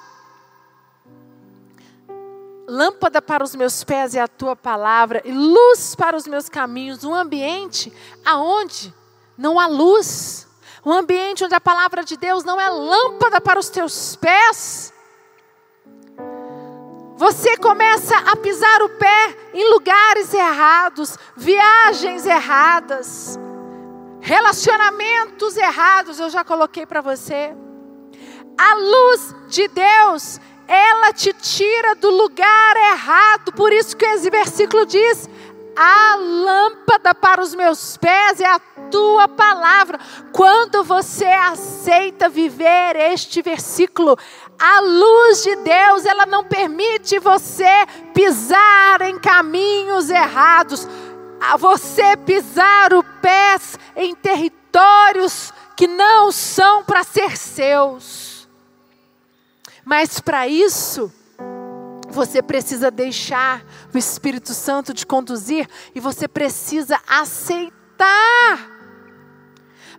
lâmpada 2.70 3.20
para 3.20 3.42
os 3.42 3.54
meus 3.56 3.82
pés 3.82 4.14
é 4.14 4.20
a 4.20 4.28
tua 4.28 4.54
palavra 4.54 5.20
e 5.24 5.32
luz 5.32 5.96
para 5.96 6.16
os 6.16 6.26
meus 6.26 6.48
caminhos. 6.48 7.02
Um 7.02 7.12
ambiente 7.12 7.92
aonde 8.24 8.94
não 9.36 9.58
há 9.58 9.66
luz. 9.66 10.46
Um 10.86 10.92
ambiente 10.92 11.44
onde 11.44 11.54
a 11.54 11.60
palavra 11.60 12.04
de 12.04 12.16
Deus 12.16 12.44
não 12.44 12.60
é 12.60 12.70
lâmpada 12.70 13.40
para 13.40 13.58
os 13.58 13.68
teus 13.68 14.14
pés. 14.16 14.94
Você 17.16 17.56
começa 17.58 18.16
a 18.16 18.36
pisar 18.36 18.80
o 18.82 18.88
pé 18.90 19.36
em 19.52 19.68
lugares 19.70 20.32
errados, 20.32 21.18
viagens 21.36 22.24
erradas, 22.24 23.38
relacionamentos 24.20 25.54
errados, 25.56 26.18
eu 26.18 26.30
já 26.30 26.42
coloquei 26.42 26.86
para 26.86 27.02
você. 27.02 27.54
A 28.56 28.74
luz 28.74 29.34
de 29.48 29.68
Deus 29.68 30.40
ela 30.70 31.12
te 31.12 31.32
tira 31.32 31.96
do 31.96 32.08
lugar 32.10 32.76
errado. 32.92 33.52
Por 33.52 33.72
isso 33.72 33.96
que 33.96 34.04
esse 34.04 34.30
versículo 34.30 34.86
diz: 34.86 35.28
a 35.76 36.14
lâmpada 36.14 37.12
para 37.12 37.42
os 37.42 37.56
meus 37.56 37.96
pés 37.96 38.40
é 38.40 38.46
a 38.46 38.60
tua 38.88 39.26
palavra. 39.26 39.98
Quando 40.32 40.84
você 40.84 41.24
aceita 41.24 42.28
viver 42.28 42.94
este 42.94 43.42
versículo, 43.42 44.16
a 44.56 44.80
luz 44.80 45.42
de 45.42 45.56
Deus, 45.56 46.04
ela 46.04 46.24
não 46.24 46.44
permite 46.44 47.18
você 47.18 47.84
pisar 48.14 49.02
em 49.02 49.18
caminhos 49.18 50.08
errados, 50.08 50.86
a 51.40 51.56
você 51.56 52.16
pisar 52.16 52.94
o 52.94 53.02
pés 53.20 53.76
em 53.96 54.14
territórios 54.14 55.52
que 55.76 55.88
não 55.88 56.30
são 56.30 56.84
para 56.84 57.02
ser 57.02 57.36
seus. 57.36 58.29
Mas 59.84 60.20
para 60.20 60.46
isso, 60.46 61.12
você 62.08 62.42
precisa 62.42 62.90
deixar 62.90 63.64
o 63.94 63.98
Espírito 63.98 64.52
Santo 64.52 64.92
te 64.92 65.06
conduzir 65.06 65.68
e 65.94 66.00
você 66.00 66.26
precisa 66.26 67.00
aceitar. 67.06 68.78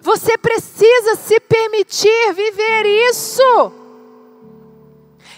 Você 0.02 0.38
precisa 0.38 1.16
se 1.16 1.40
permitir 1.40 2.34
viver 2.34 2.86
isso. 3.10 3.74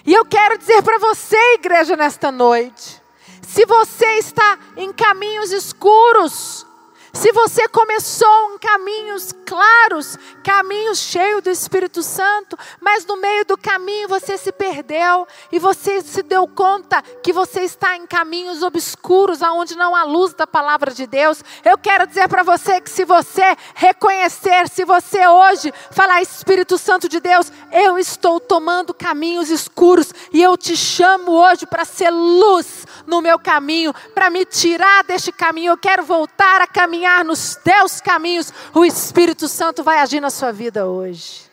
E 0.05 0.13
eu 0.13 0.25
quero 0.25 0.57
dizer 0.57 0.81
para 0.81 0.97
você, 0.97 1.37
igreja, 1.55 1.95
nesta 1.95 2.31
noite: 2.31 3.01
se 3.47 3.65
você 3.65 4.05
está 4.17 4.57
em 4.75 4.91
caminhos 4.91 5.51
escuros, 5.51 6.65
se 7.13 7.31
você 7.31 7.67
começou 7.67 8.55
em 8.55 8.57
caminhos 8.57 9.31
claros, 9.45 10.17
caminhos 10.43 10.97
cheios 10.97 11.43
do 11.43 11.51
Espírito 11.51 12.01
Santo, 12.01 12.57
mas 12.81 13.05
no 13.05 13.17
meio 13.17 13.45
do 13.45 13.55
caminho 13.55 14.07
você 14.07 14.35
se 14.35 14.51
perdeu 14.51 15.27
e 15.51 15.59
você 15.59 16.01
se 16.01 16.23
deu 16.23 16.47
conta 16.47 17.03
que 17.21 17.31
você 17.31 17.61
está 17.61 17.95
em 17.95 18.07
caminhos 18.07 18.63
obscuros, 18.63 19.43
aonde 19.43 19.75
não 19.75 19.95
há 19.95 20.03
luz 20.03 20.33
da 20.33 20.47
palavra 20.47 20.91
de 20.91 21.05
Deus, 21.05 21.43
eu 21.63 21.77
quero 21.77 22.07
dizer 22.07 22.27
para 22.27 22.41
você 22.41 22.81
que 22.81 22.89
se 22.89 23.05
você 23.05 23.55
reconhecer, 23.75 24.67
se 24.67 24.83
você 24.83 25.27
hoje 25.27 25.71
falar 25.91 26.19
Espírito 26.19 26.79
Santo 26.79 27.07
de 27.07 27.19
Deus, 27.19 27.51
eu 27.71 27.99
estou 27.99 28.39
tomando 28.39 28.91
caminhos 28.91 29.51
escuros 29.51 30.11
e 30.33 30.41
eu 30.41 30.57
te 30.57 30.75
chamo 30.75 31.31
hoje 31.31 31.67
para 31.67 31.85
ser 31.85 32.09
luz 32.09 32.87
no 33.05 33.21
meu 33.21 33.37
caminho, 33.37 33.93
para 34.15 34.31
me 34.31 34.45
tirar 34.45 35.03
deste 35.03 35.31
caminho, 35.31 35.73
eu 35.73 35.77
quero 35.77 36.03
voltar 36.03 36.59
a 36.59 36.67
caminhar 36.67 37.02
caminhar 37.03 37.25
nos 37.25 37.55
teus 37.55 37.99
caminhos, 37.99 38.53
o 38.73 38.85
Espírito 38.85 39.47
Santo 39.47 39.83
vai 39.83 39.99
agir 39.99 40.21
na 40.21 40.29
sua 40.29 40.53
vida 40.53 40.87
hoje. 40.87 41.51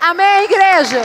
Amém, 0.00 0.44
igreja? 0.44 1.02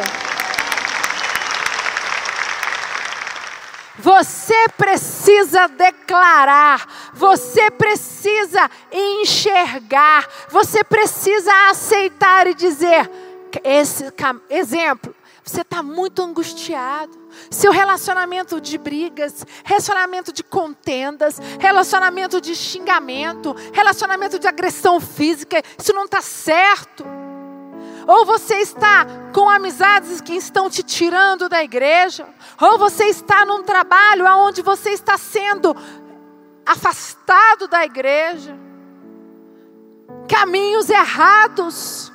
Você 3.97 4.67
precisa 4.77 5.67
declarar, 5.67 7.11
você 7.13 7.71
precisa 7.71 8.69
enxergar, 8.91 10.27
você 10.49 10.83
precisa 10.83 11.51
aceitar 11.69 12.45
e 12.45 12.53
dizer: 12.53 13.09
esse 13.63 14.13
exemplo, 14.49 15.15
você 15.43 15.62
está 15.62 15.83
muito 15.83 16.21
angustiado 16.21 17.23
seu 17.50 17.71
relacionamento 17.71 18.62
de 18.62 18.77
brigas, 18.77 19.45
relacionamento 19.63 20.31
de 20.31 20.43
contendas, 20.43 21.39
relacionamento 21.59 22.39
de 22.39 22.55
xingamento, 22.55 23.55
relacionamento 23.73 24.39
de 24.39 24.47
agressão 24.47 25.00
física, 25.00 25.62
isso 25.77 25.93
não 25.93 26.05
está 26.05 26.21
certo. 26.21 27.05
Ou 28.07 28.25
você 28.25 28.55
está 28.55 29.05
com 29.33 29.50
amizades 29.50 30.21
que 30.21 30.33
estão 30.33 30.69
te 30.69 30.83
tirando 30.83 31.50
da 31.50 31.63
igreja, 31.63 32.27
ou 32.62 32.77
você 32.77 33.05
está 33.05 33.45
num 33.45 33.63
trabalho 33.63 34.25
onde 34.45 34.62
você 34.62 34.91
está 34.91 35.17
sendo 35.17 35.75
afastado 36.65 37.67
da 37.67 37.83
igreja, 37.83 38.57
caminhos 40.27 40.89
errados. 40.89 42.12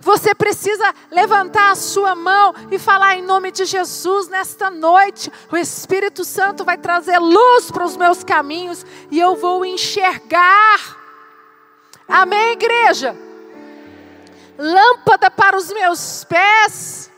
Você 0.00 0.34
precisa 0.34 0.94
levantar 1.10 1.72
a 1.72 1.74
sua 1.74 2.14
mão 2.14 2.54
e 2.70 2.78
falar 2.78 3.16
em 3.16 3.22
nome 3.22 3.50
de 3.50 3.64
Jesus 3.64 4.28
nesta 4.28 4.70
noite. 4.70 5.30
O 5.50 5.56
Espírito 5.56 6.24
Santo 6.24 6.64
vai 6.64 6.78
trazer 6.78 7.18
luz 7.18 7.70
para 7.70 7.84
os 7.84 7.96
meus 7.96 8.22
caminhos 8.22 8.86
e 9.10 9.18
eu 9.18 9.36
vou 9.36 9.64
enxergar. 9.64 10.96
Amém, 12.06 12.52
igreja? 12.52 13.16
Lâmpada 14.56 15.30
para 15.30 15.56
os 15.56 15.72
meus 15.72 16.24
pés. 16.24 17.10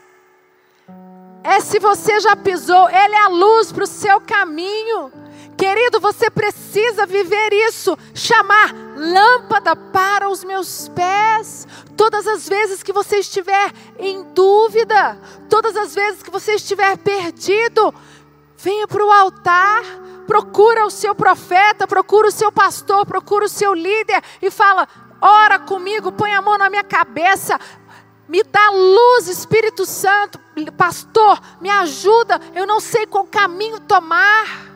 É 1.43 1.61
se 1.61 1.79
você 1.79 2.21
já 2.21 2.37
pisou, 2.37 2.89
Ele 2.89 3.15
é 3.15 3.25
a 3.25 3.29
luz 3.29 3.73
para 3.73 3.85
o 3.85 3.87
seu 3.87 4.21
caminho. 4.21 5.13
Querido, 5.57 6.01
você 6.01 6.31
precisa 6.31 7.05
viver 7.05 7.53
isso, 7.53 7.97
chamar 8.15 8.75
lâmpada 9.01 9.75
para 9.75 10.29
os 10.29 10.45
meus 10.45 10.89
pés. 10.89 11.67
Todas 11.97 12.27
as 12.27 12.47
vezes 12.47 12.83
que 12.83 12.93
você 12.93 13.17
estiver 13.17 13.73
em 13.99 14.23
dúvida, 14.35 15.19
todas 15.49 15.75
as 15.75 15.95
vezes 15.95 16.23
que 16.23 16.31
você 16.31 16.57
estiver 16.57 16.99
perdido, 16.99 17.95
venha 18.59 18.87
para 18.87 19.05
o 19.05 19.11
altar, 19.11 19.83
procura 20.27 20.85
o 20.85 20.91
seu 20.91 21.15
profeta, 21.15 21.89
procura 21.89 22.29
o 22.29 22.33
seu 22.33 22.53
pastor, 22.53 23.07
procura 23.07 23.47
o 23.47 23.49
seu 23.49 23.73
líder 23.73 24.23
e 24.43 24.51
fala: 24.51 24.87
ora 25.21 25.59
comigo, 25.59 26.13
põe 26.13 26.35
a 26.35 26.43
mão 26.43 26.59
na 26.59 26.69
minha 26.69 26.85
cabeça, 26.85 27.59
me 28.29 28.43
dá 28.43 28.71
luz, 28.71 29.29
Espírito 29.29 29.87
Santo, 29.87 30.39
pastor, 30.77 31.41
me 31.59 31.71
ajuda, 31.71 32.39
eu 32.55 32.67
não 32.67 32.81
sei 32.81 33.07
qual 33.07 33.25
caminho 33.25 33.81
tomar. 33.81 34.70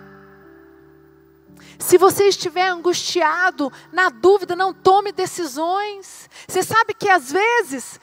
Se 1.79 1.99
você 1.99 2.29
estiver 2.29 2.69
angustiado, 2.69 3.73
na 3.93 4.09
dúvida, 4.09 4.55
não 4.55 4.73
tome 4.73 5.13
decisões. 5.13 6.29
Você 6.47 6.63
sabe 6.63 6.95
que 6.95 7.09
às 7.09 7.33
vezes, 7.33 8.01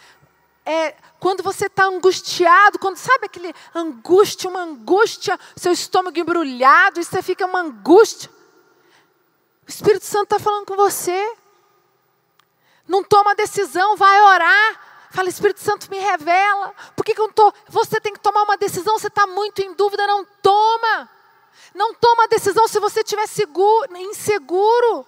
é, 0.66 0.96
quando 1.20 1.44
você 1.44 1.68
está 1.68 1.86
angustiado, 1.86 2.80
quando 2.80 2.98
sabe 2.98 3.26
aquele 3.26 3.54
angústia, 3.74 4.50
uma 4.50 4.62
angústia, 4.62 5.40
seu 5.56 5.72
estômago 5.72 6.18
embrulhado, 6.18 7.00
e 7.00 7.04
você 7.04 7.22
fica 7.22 7.46
uma 7.46 7.60
angústia. 7.60 8.30
O 9.68 9.70
Espírito 9.70 10.06
Santo 10.06 10.24
está 10.24 10.40
falando 10.40 10.66
com 10.66 10.76
você. 10.76 11.36
Não 12.88 13.04
toma 13.04 13.36
decisão, 13.36 13.96
vai 13.96 14.22
orar. 14.22 14.82
Fala, 15.12 15.30
Espírito 15.30 15.60
Santo, 15.60 15.90
me 15.90 16.00
revela. 16.00 16.74
Por 16.96 17.04
que, 17.04 17.14
que 17.14 17.22
eu 17.22 17.32
não? 17.36 17.54
Você 17.70 18.00
tem 18.00 18.14
que 18.14 18.20
tomar 18.20 18.44
uma 18.44 18.58
decisão, 18.58 18.98
você 18.98 19.08
está 19.08 19.28
muito 19.28 19.62
em 19.62 19.74
dúvida, 19.74 20.08
não 20.08 20.26
toma. 20.42 21.10
Não 21.74 21.94
toma 21.94 22.28
decisão 22.28 22.68
se 22.68 22.80
você 22.82 23.00
estiver 23.00 23.28
seguro, 23.28 23.96
inseguro. 23.96 25.08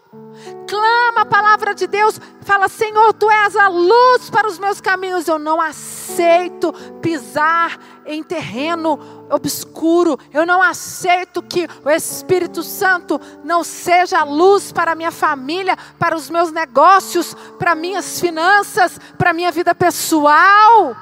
Clama 0.68 1.22
a 1.22 1.26
palavra 1.26 1.76
de 1.76 1.86
Deus. 1.86 2.20
Fala, 2.42 2.70
Senhor, 2.70 3.14
Tu 3.14 3.30
és 3.30 3.56
a 3.58 3.68
luz 3.68 4.30
para 4.30 4.48
os 4.48 4.58
meus 4.58 4.80
caminhos. 4.80 5.28
Eu 5.28 5.38
não 5.38 5.60
aceito 5.60 6.72
pisar 7.02 7.78
em 8.06 8.24
terreno 8.24 8.98
obscuro. 9.30 10.18
Eu 10.32 10.46
não 10.46 10.62
aceito 10.62 11.44
que 11.44 11.68
o 11.84 11.90
Espírito 11.90 12.64
Santo 12.64 13.20
não 13.44 13.62
seja 13.62 14.20
a 14.20 14.24
luz 14.24 14.72
para 14.72 14.94
a 14.94 14.96
minha 14.96 15.12
família, 15.12 15.78
para 16.00 16.16
os 16.16 16.30
meus 16.30 16.50
negócios, 16.50 17.36
para 17.60 17.76
minhas 17.76 18.22
finanças, 18.22 18.98
para 19.18 19.32
a 19.32 19.34
minha 19.34 19.52
vida 19.52 19.76
pessoal. 19.76 20.96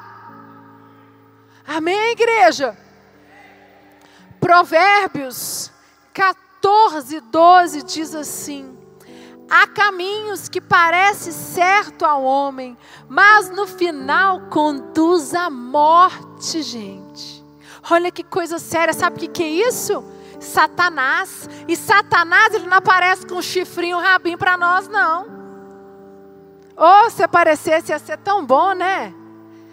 Amém, 1.68 2.14
igreja? 2.14 2.81
Provérbios 4.42 5.72
14, 6.14 7.22
12 7.22 7.84
diz 7.84 8.16
assim: 8.16 8.76
Há 9.48 9.68
caminhos 9.68 10.50
que 10.50 10.60
parecem 10.60 11.32
certo 11.32 12.04
ao 12.04 12.24
homem, 12.24 12.76
mas 13.08 13.52
no 13.52 13.68
final 13.68 14.42
conduz 14.50 15.36
à 15.36 15.48
morte, 15.48 16.64
gente. 16.64 17.46
Olha 17.90 18.12
que 18.12 18.24
coisa 18.24 18.58
séria, 18.58 18.94
sabe 18.94 19.18
o 19.18 19.20
que, 19.20 19.28
que 19.28 19.44
é 19.44 19.48
isso? 19.48 20.04
Satanás. 20.40 21.48
E 21.68 21.76
Satanás, 21.76 22.54
ele 22.56 22.68
não 22.68 22.78
aparece 22.78 23.28
com 23.28 23.36
um 23.36 23.42
chifrinho, 23.44 23.98
um 23.98 24.02
rabinho 24.02 24.40
para 24.40 24.58
nós, 24.58 24.88
não. 24.88 25.28
Ou 26.76 27.06
oh, 27.06 27.10
se 27.12 27.22
aparecesse, 27.22 27.92
ia 27.92 28.00
ser 28.00 28.18
tão 28.18 28.44
bom, 28.44 28.74
né? 28.74 29.14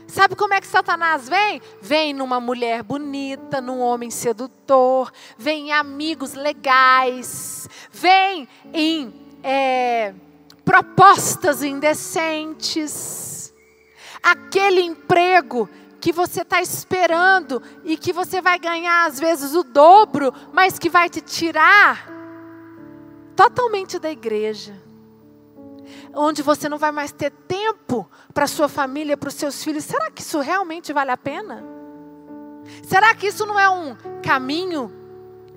Sabe 0.09 0.35
como 0.35 0.55
é 0.55 0.61
que 0.61 0.67
Satanás 0.67 1.29
vem? 1.29 1.61
Vem 1.83 2.15
numa 2.15 2.41
mulher 2.41 2.83
bonita, 2.83 3.61
num 3.61 3.79
homem 3.79 4.11
sedutor, 4.11 5.13
vem 5.37 5.69
em 5.69 5.73
amigos 5.73 6.33
legais, 6.33 7.69
vem 7.93 8.49
em 8.73 9.13
é, 9.43 10.15
propostas 10.65 11.63
indecentes. 11.63 13.53
Aquele 14.23 14.81
emprego 14.81 15.69
que 16.01 16.11
você 16.11 16.41
está 16.41 16.63
esperando 16.63 17.63
e 17.85 17.95
que 17.99 18.11
você 18.11 18.41
vai 18.41 18.59
ganhar 18.59 19.07
às 19.07 19.21
vezes 19.21 19.55
o 19.55 19.63
dobro, 19.63 20.33
mas 20.55 20.79
que 20.79 20.89
vai 20.89 21.11
te 21.11 21.21
tirar 21.21 22.09
totalmente 23.37 23.99
da 23.99 24.11
igreja 24.11 24.88
onde 26.15 26.43
você 26.43 26.69
não 26.69 26.79
vai 26.79 26.91
mais 26.91 27.13
ter 27.13 27.31
tempo 27.31 28.09
para 28.33 28.47
sua 28.47 28.69
família, 28.69 29.17
para 29.17 29.29
os 29.29 29.35
seus 29.35 29.63
filhos. 29.63 29.85
Será 29.85 30.11
que 30.11 30.23
isso 30.23 30.41
realmente 30.41 30.93
vale 30.93 31.11
a 31.11 31.17
pena? 31.17 31.65
Será 32.83 33.15
que 33.15 33.27
isso 33.27 33.47
não 33.47 33.59
é 33.59 33.69
um 33.69 33.97
caminho 34.23 34.93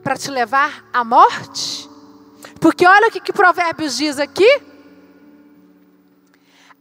para 0.04 0.18
te 0.18 0.30
levar 0.30 0.86
à 0.94 1.04
morte? 1.04 1.90
Porque 2.60 2.86
olha 2.86 3.08
o 3.08 3.12
que, 3.12 3.20
que 3.20 3.34
Provérbios 3.34 3.98
diz 3.98 4.20
aqui. 4.20 4.62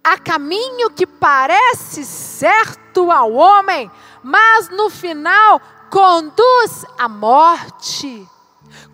Há 0.02 0.18
caminho 0.18 0.90
que 0.90 1.06
parece 1.06 2.04
certo 2.04 3.10
ao 3.10 3.32
homem, 3.32 3.90
mas 4.22 4.68
no 4.70 4.88
final 4.88 5.60
conduz 5.90 6.84
à 6.98 7.08
morte. 7.08 8.26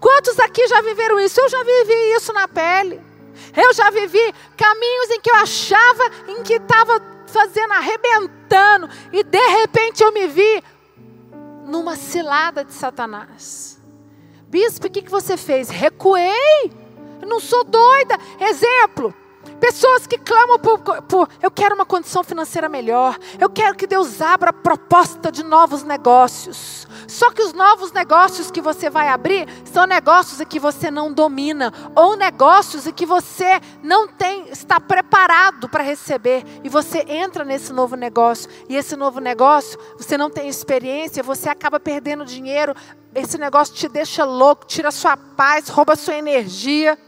Quantos 0.00 0.38
aqui 0.40 0.66
já 0.66 0.80
viveram 0.80 1.20
isso? 1.20 1.40
Eu 1.40 1.48
já 1.48 1.62
vivi 1.62 2.16
isso 2.16 2.32
na 2.32 2.48
pele. 2.48 3.15
Eu 3.56 3.72
já 3.74 3.90
vivi 3.90 4.34
caminhos 4.56 5.10
em 5.10 5.20
que 5.20 5.30
eu 5.30 5.36
achava 5.36 6.04
em 6.28 6.42
que 6.42 6.54
estava 6.54 7.00
fazendo, 7.26 7.72
arrebentando, 7.72 8.88
e 9.12 9.22
de 9.22 9.46
repente 9.60 10.02
eu 10.02 10.12
me 10.12 10.26
vi 10.26 10.62
numa 11.66 11.96
cilada 11.96 12.64
de 12.64 12.72
Satanás. 12.72 13.80
Bispo, 14.48 14.86
o 14.86 14.90
que, 14.90 15.02
que 15.02 15.10
você 15.10 15.36
fez? 15.36 15.68
Recuei. 15.68 16.72
Não 17.26 17.40
sou 17.40 17.64
doida. 17.64 18.16
Exemplo. 18.40 19.14
Pessoas 19.60 20.06
que 20.06 20.18
clamam 20.18 20.58
por, 20.58 20.78
por, 21.02 21.28
eu 21.42 21.50
quero 21.50 21.74
uma 21.74 21.86
condição 21.86 22.22
financeira 22.22 22.68
melhor. 22.68 23.18
Eu 23.38 23.48
quero 23.48 23.74
que 23.74 23.86
Deus 23.86 24.20
abra 24.20 24.50
a 24.50 24.52
proposta 24.52 25.32
de 25.32 25.42
novos 25.42 25.82
negócios. 25.82 26.86
Só 27.08 27.30
que 27.30 27.42
os 27.42 27.52
novos 27.52 27.92
negócios 27.92 28.50
que 28.50 28.60
você 28.60 28.90
vai 28.90 29.08
abrir 29.08 29.48
são 29.64 29.86
negócios 29.86 30.40
em 30.40 30.46
que 30.46 30.58
você 30.58 30.90
não 30.90 31.12
domina 31.12 31.72
ou 31.94 32.16
negócios 32.16 32.86
em 32.86 32.92
que 32.92 33.06
você 33.06 33.60
não 33.82 34.08
tem 34.08 34.48
está 34.48 34.80
preparado 34.80 35.68
para 35.68 35.82
receber 35.82 36.44
e 36.62 36.68
você 36.68 37.04
entra 37.08 37.44
nesse 37.44 37.72
novo 37.72 37.96
negócio 37.96 38.50
e 38.68 38.76
esse 38.76 38.96
novo 38.96 39.20
negócio 39.20 39.78
você 39.96 40.18
não 40.18 40.30
tem 40.30 40.48
experiência, 40.48 41.22
você 41.22 41.48
acaba 41.48 41.78
perdendo 41.78 42.24
dinheiro. 42.24 42.74
Esse 43.14 43.38
negócio 43.38 43.74
te 43.74 43.88
deixa 43.88 44.24
louco, 44.24 44.66
tira 44.66 44.90
sua 44.90 45.16
paz, 45.16 45.68
rouba 45.68 45.96
sua 45.96 46.16
energia. 46.16 46.98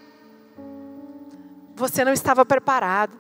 Você 1.79 2.05
não 2.05 2.13
estava 2.13 2.45
preparado. 2.45 3.17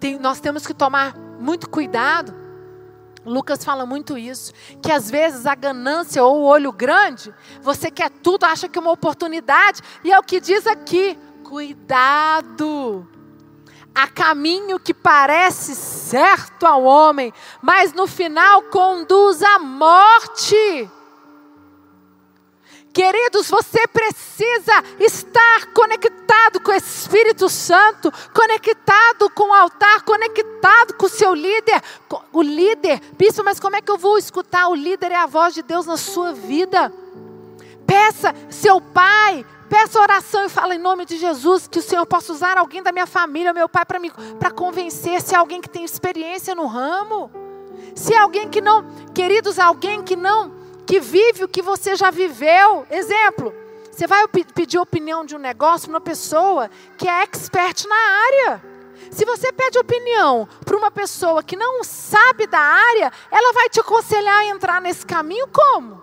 Tem, 0.00 0.18
nós 0.18 0.40
temos 0.40 0.66
que 0.66 0.74
tomar 0.74 1.16
muito 1.38 1.70
cuidado. 1.70 2.34
Lucas 3.24 3.64
fala 3.64 3.86
muito 3.86 4.18
isso, 4.18 4.52
que 4.82 4.90
às 4.90 5.10
vezes 5.10 5.46
a 5.46 5.54
ganância 5.54 6.24
ou 6.24 6.40
o 6.40 6.44
olho 6.44 6.72
grande, 6.72 7.32
você 7.60 7.90
quer 7.90 8.10
tudo, 8.10 8.44
acha 8.44 8.68
que 8.68 8.78
é 8.78 8.82
uma 8.82 8.90
oportunidade, 8.90 9.82
e 10.02 10.10
é 10.10 10.18
o 10.18 10.22
que 10.22 10.40
diz 10.40 10.66
aqui: 10.66 11.16
cuidado. 11.44 13.06
Há 13.94 14.08
caminho 14.08 14.80
que 14.80 14.94
parece 14.94 15.74
certo 15.74 16.66
ao 16.66 16.82
homem, 16.82 17.32
mas 17.62 17.92
no 17.92 18.06
final 18.06 18.62
conduz 18.64 19.42
à 19.42 19.58
morte. 19.58 20.90
Queridos, 22.98 23.48
você 23.48 23.86
precisa 23.86 24.72
estar 24.98 25.66
conectado 25.66 26.58
com 26.60 26.72
o 26.72 26.74
Espírito 26.74 27.48
Santo, 27.48 28.12
conectado 28.34 29.30
com 29.30 29.50
o 29.50 29.54
altar, 29.54 30.02
conectado 30.02 30.94
com 30.94 31.06
o 31.06 31.08
seu 31.08 31.32
líder. 31.32 31.80
O 32.32 32.42
líder, 32.42 33.00
bispo, 33.16 33.44
mas 33.44 33.60
como 33.60 33.76
é 33.76 33.80
que 33.80 33.88
eu 33.88 33.96
vou 33.96 34.18
escutar? 34.18 34.66
O 34.66 34.74
líder 34.74 35.12
é 35.12 35.14
a 35.14 35.26
voz 35.26 35.54
de 35.54 35.62
Deus 35.62 35.86
na 35.86 35.96
sua 35.96 36.32
vida. 36.32 36.92
Peça, 37.86 38.34
seu 38.50 38.80
pai, 38.80 39.46
peça 39.70 40.00
oração 40.00 40.44
e 40.44 40.48
fala 40.48 40.74
em 40.74 40.80
nome 40.80 41.04
de 41.04 41.18
Jesus 41.18 41.68
que 41.68 41.78
o 41.78 41.82
Senhor 41.82 42.04
possa 42.04 42.32
usar 42.32 42.58
alguém 42.58 42.82
da 42.82 42.90
minha 42.90 43.06
família, 43.06 43.54
meu 43.54 43.68
pai, 43.68 43.84
para 44.40 44.50
convencer. 44.50 45.22
Se 45.22 45.36
é 45.36 45.38
alguém 45.38 45.60
que 45.60 45.70
tem 45.70 45.84
experiência 45.84 46.52
no 46.52 46.66
ramo, 46.66 47.30
se 47.94 48.12
é 48.12 48.18
alguém 48.18 48.48
que 48.48 48.60
não, 48.60 48.84
queridos, 49.14 49.56
alguém 49.60 50.02
que 50.02 50.16
não 50.16 50.57
que 50.88 51.00
vive 51.00 51.44
o 51.44 51.48
que 51.48 51.60
você 51.60 51.94
já 51.94 52.10
viveu. 52.10 52.86
Exemplo, 52.90 53.54
você 53.92 54.06
vai 54.06 54.26
pedir 54.26 54.78
opinião 54.78 55.22
de 55.22 55.36
um 55.36 55.38
negócio 55.38 55.86
para 55.86 55.98
uma 55.98 56.00
pessoa 56.00 56.70
que 56.96 57.06
é 57.06 57.22
expert 57.22 57.84
na 57.86 57.96
área. 57.96 58.64
Se 59.10 59.26
você 59.26 59.52
pede 59.52 59.78
opinião 59.78 60.48
para 60.64 60.78
uma 60.78 60.90
pessoa 60.90 61.42
que 61.42 61.56
não 61.56 61.84
sabe 61.84 62.46
da 62.46 62.58
área, 62.58 63.12
ela 63.30 63.52
vai 63.52 63.68
te 63.68 63.80
aconselhar 63.80 64.38
a 64.38 64.46
entrar 64.46 64.80
nesse 64.80 65.04
caminho 65.04 65.46
como? 65.48 66.02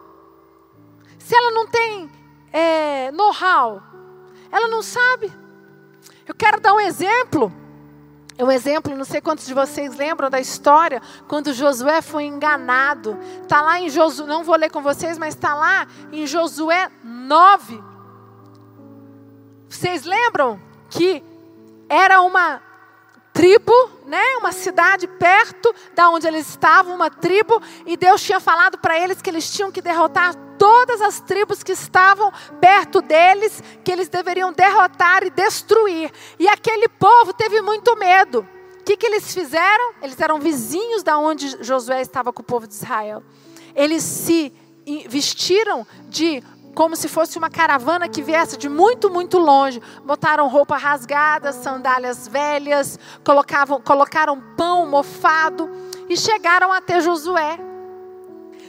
Se 1.17 1.35
ela 1.35 1.49
não 1.49 1.65
tem 1.65 2.11
é, 2.53 3.11
know-how, 3.11 3.81
ela 4.51 4.67
não 4.67 4.83
sabe. 4.83 5.33
Eu 6.27 6.35
quero 6.35 6.61
dar 6.61 6.75
um 6.75 6.79
exemplo 6.79 7.51
um 8.43 8.51
exemplo, 8.51 8.95
não 8.95 9.05
sei 9.05 9.21
quantos 9.21 9.45
de 9.45 9.53
vocês 9.53 9.95
lembram 9.95 10.29
da 10.29 10.39
história, 10.39 11.01
quando 11.27 11.53
Josué 11.53 12.01
foi 12.01 12.25
enganado. 12.25 13.17
Está 13.41 13.61
lá 13.61 13.79
em 13.79 13.89
Josué, 13.89 14.27
não 14.27 14.43
vou 14.43 14.55
ler 14.55 14.69
com 14.69 14.81
vocês, 14.81 15.17
mas 15.17 15.33
está 15.33 15.55
lá 15.55 15.87
em 16.11 16.27
Josué 16.27 16.89
9. 17.03 17.81
Vocês 19.69 20.03
lembram 20.03 20.59
que 20.89 21.23
era 21.87 22.21
uma 22.21 22.61
tribo, 23.35 23.73
né, 24.07 24.23
uma 24.37 24.53
cidade 24.53 25.07
perto 25.07 25.75
da 25.93 26.09
onde 26.09 26.25
eles 26.25 26.47
estavam, 26.47 26.95
uma 26.95 27.09
tribo, 27.09 27.61
e 27.85 27.97
Deus 27.97 28.23
tinha 28.23 28.39
falado 28.39 28.77
para 28.77 28.97
eles 28.97 29.21
que 29.21 29.29
eles 29.29 29.51
tinham 29.51 29.69
que 29.69 29.81
derrotar 29.81 30.33
todas 30.57 31.01
as 31.01 31.19
tribos 31.19 31.61
que 31.61 31.73
estavam 31.73 32.31
perto 32.61 33.01
deles, 33.01 33.61
que 33.83 33.91
eles 33.91 34.07
deveriam 34.07 34.53
derrotar 34.53 35.25
e 35.25 35.29
destruir. 35.29 36.09
E 36.39 36.47
aquele 36.47 36.87
povo 36.87 37.33
teve 37.33 37.61
muito 37.61 37.93
medo. 37.97 38.47
O 38.79 38.83
que, 38.85 38.95
que 38.95 39.05
eles 39.05 39.33
fizeram? 39.33 39.95
Eles 40.01 40.17
eram 40.21 40.39
vizinhos 40.39 41.03
da 41.03 41.17
onde 41.17 41.61
Josué 41.61 42.01
estava 42.01 42.31
com 42.31 42.41
o 42.41 42.45
povo 42.45 42.65
de 42.65 42.73
Israel. 42.73 43.21
Eles 43.75 44.01
se 44.01 44.53
vestiram 45.09 45.85
de 46.07 46.41
como 46.75 46.95
se 46.95 47.07
fosse 47.07 47.37
uma 47.37 47.49
caravana 47.49 48.09
que 48.09 48.21
viesse 48.21 48.57
de 48.57 48.67
muito, 48.67 49.09
muito 49.09 49.39
longe. 49.39 49.81
Botaram 50.03 50.47
roupa 50.49 50.75
rasgada, 50.75 51.53
sandálias 51.53 52.27
velhas, 52.27 52.99
colocavam, 53.23 53.81
colocaram 53.81 54.39
pão 54.57 54.85
mofado 54.85 55.71
e 56.09 56.17
chegaram 56.17 56.71
até 56.73 56.99
Josué. 56.99 57.57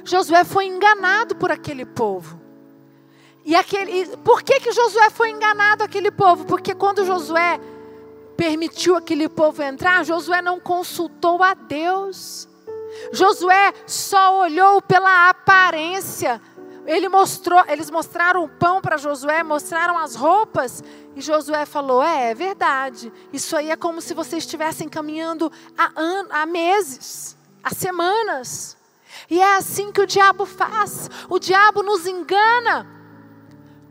Josué 0.05 0.45
foi 0.45 0.66
enganado 0.66 1.35
por 1.35 1.51
aquele 1.51 1.85
povo. 1.85 2.40
E 3.45 3.55
aquele, 3.57 4.16
por 4.19 4.42
que, 4.42 4.61
que 4.61 4.73
Josué 4.73 5.11
foi 5.11 5.31
enganado 5.31 5.83
aquele 5.83 6.11
povo? 6.11 6.45
Porque 6.47 6.75
quando 6.75 7.05
Josué 7.05 7.61
permitiu 8.37 8.97
aquele 8.97 9.29
povo 9.29 9.62
entrar, 9.62 10.05
Josué 10.05 10.40
não 10.40 10.61
consultou 10.61 11.42
a 11.42 11.55
Deus. 11.55 12.49
Josué 13.12 13.73
só 13.87 14.40
olhou 14.40 14.81
pela 14.81 15.29
aparência. 15.29 16.40
Ele 16.87 17.09
mostrou, 17.09 17.62
eles 17.66 17.90
mostraram 17.90 18.44
o 18.44 18.49
pão 18.49 18.81
para 18.81 18.96
Josué, 18.96 19.42
mostraram 19.42 19.99
as 19.99 20.14
roupas, 20.14 20.83
e 21.16 21.20
Josué 21.20 21.66
falou: 21.66 22.03
É, 22.03 22.31
é 22.31 22.35
verdade. 22.35 23.12
Isso 23.33 23.57
aí 23.57 23.70
é 23.70 23.77
como 23.77 24.01
se 24.01 24.14
vocês 24.14 24.44
estivessem 24.44 24.88
caminhando 24.88 25.51
há, 25.77 25.90
an 25.96 26.27
há 26.31 26.46
meses, 26.46 27.37
há 27.62 27.70
semanas. 27.70 28.77
E 29.29 29.40
é 29.40 29.57
assim 29.57 29.90
que 29.90 30.01
o 30.01 30.07
diabo 30.07 30.46
faz. 30.46 31.11
O 31.29 31.38
diabo 31.38 31.83
nos 31.83 32.07
engana 32.07 32.87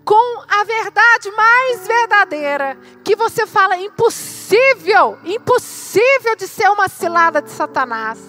com 0.05 0.43
a 0.47 0.63
verdade 0.63 1.31
mais 1.31 1.87
verdadeira, 1.87 2.77
que 3.03 3.15
você 3.15 3.47
fala 3.47 3.75
impossível, 3.75 5.17
impossível 5.25 6.35
de 6.35 6.47
ser 6.47 6.69
uma 6.69 6.87
cilada 6.87 7.41
de 7.41 7.49
Satanás. 7.49 8.19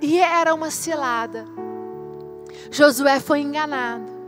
E 0.00 0.18
era 0.18 0.54
uma 0.54 0.70
cilada. 0.70 1.46
Josué 2.70 3.20
foi 3.20 3.40
enganado. 3.40 4.20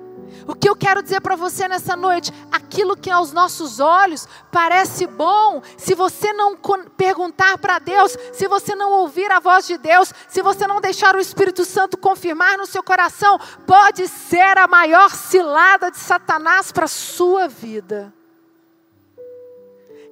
O 0.47 0.55
que 0.55 0.69
eu 0.69 0.75
quero 0.75 1.03
dizer 1.03 1.21
para 1.21 1.37
você 1.37 1.69
nessa 1.69 1.95
noite, 1.95 2.33
aquilo 2.51 2.97
que 2.97 3.11
aos 3.11 3.33
nossos 3.33 3.79
olhos 3.79 4.27
parece 4.51 5.07
bom, 5.07 5.63
se 5.77 5.95
você 5.95 6.33
não 6.33 6.57
perguntar 6.97 7.59
para 7.59 7.79
Deus, 7.79 8.17
se 8.33 8.49
você 8.49 8.75
não 8.75 8.91
ouvir 8.91 9.31
a 9.31 9.39
voz 9.39 9.67
de 9.67 9.79
Deus, 9.79 10.13
se 10.29 10.43
você 10.43 10.67
não 10.67 10.81
deixar 10.81 11.15
o 11.15 11.21
Espírito 11.21 11.65
Santo 11.65 11.97
confirmar 11.97 12.59
no 12.59 12.67
seu 12.67 12.83
coração, 12.83 13.39
pode 13.67 14.09
ser 14.09 14.59
a 14.59 14.67
maior 14.67 15.11
cilada 15.11 15.91
de 15.91 15.99
Satanás 15.99 16.73
para 16.73 16.89
sua 16.89 17.47
vida. 17.47 18.13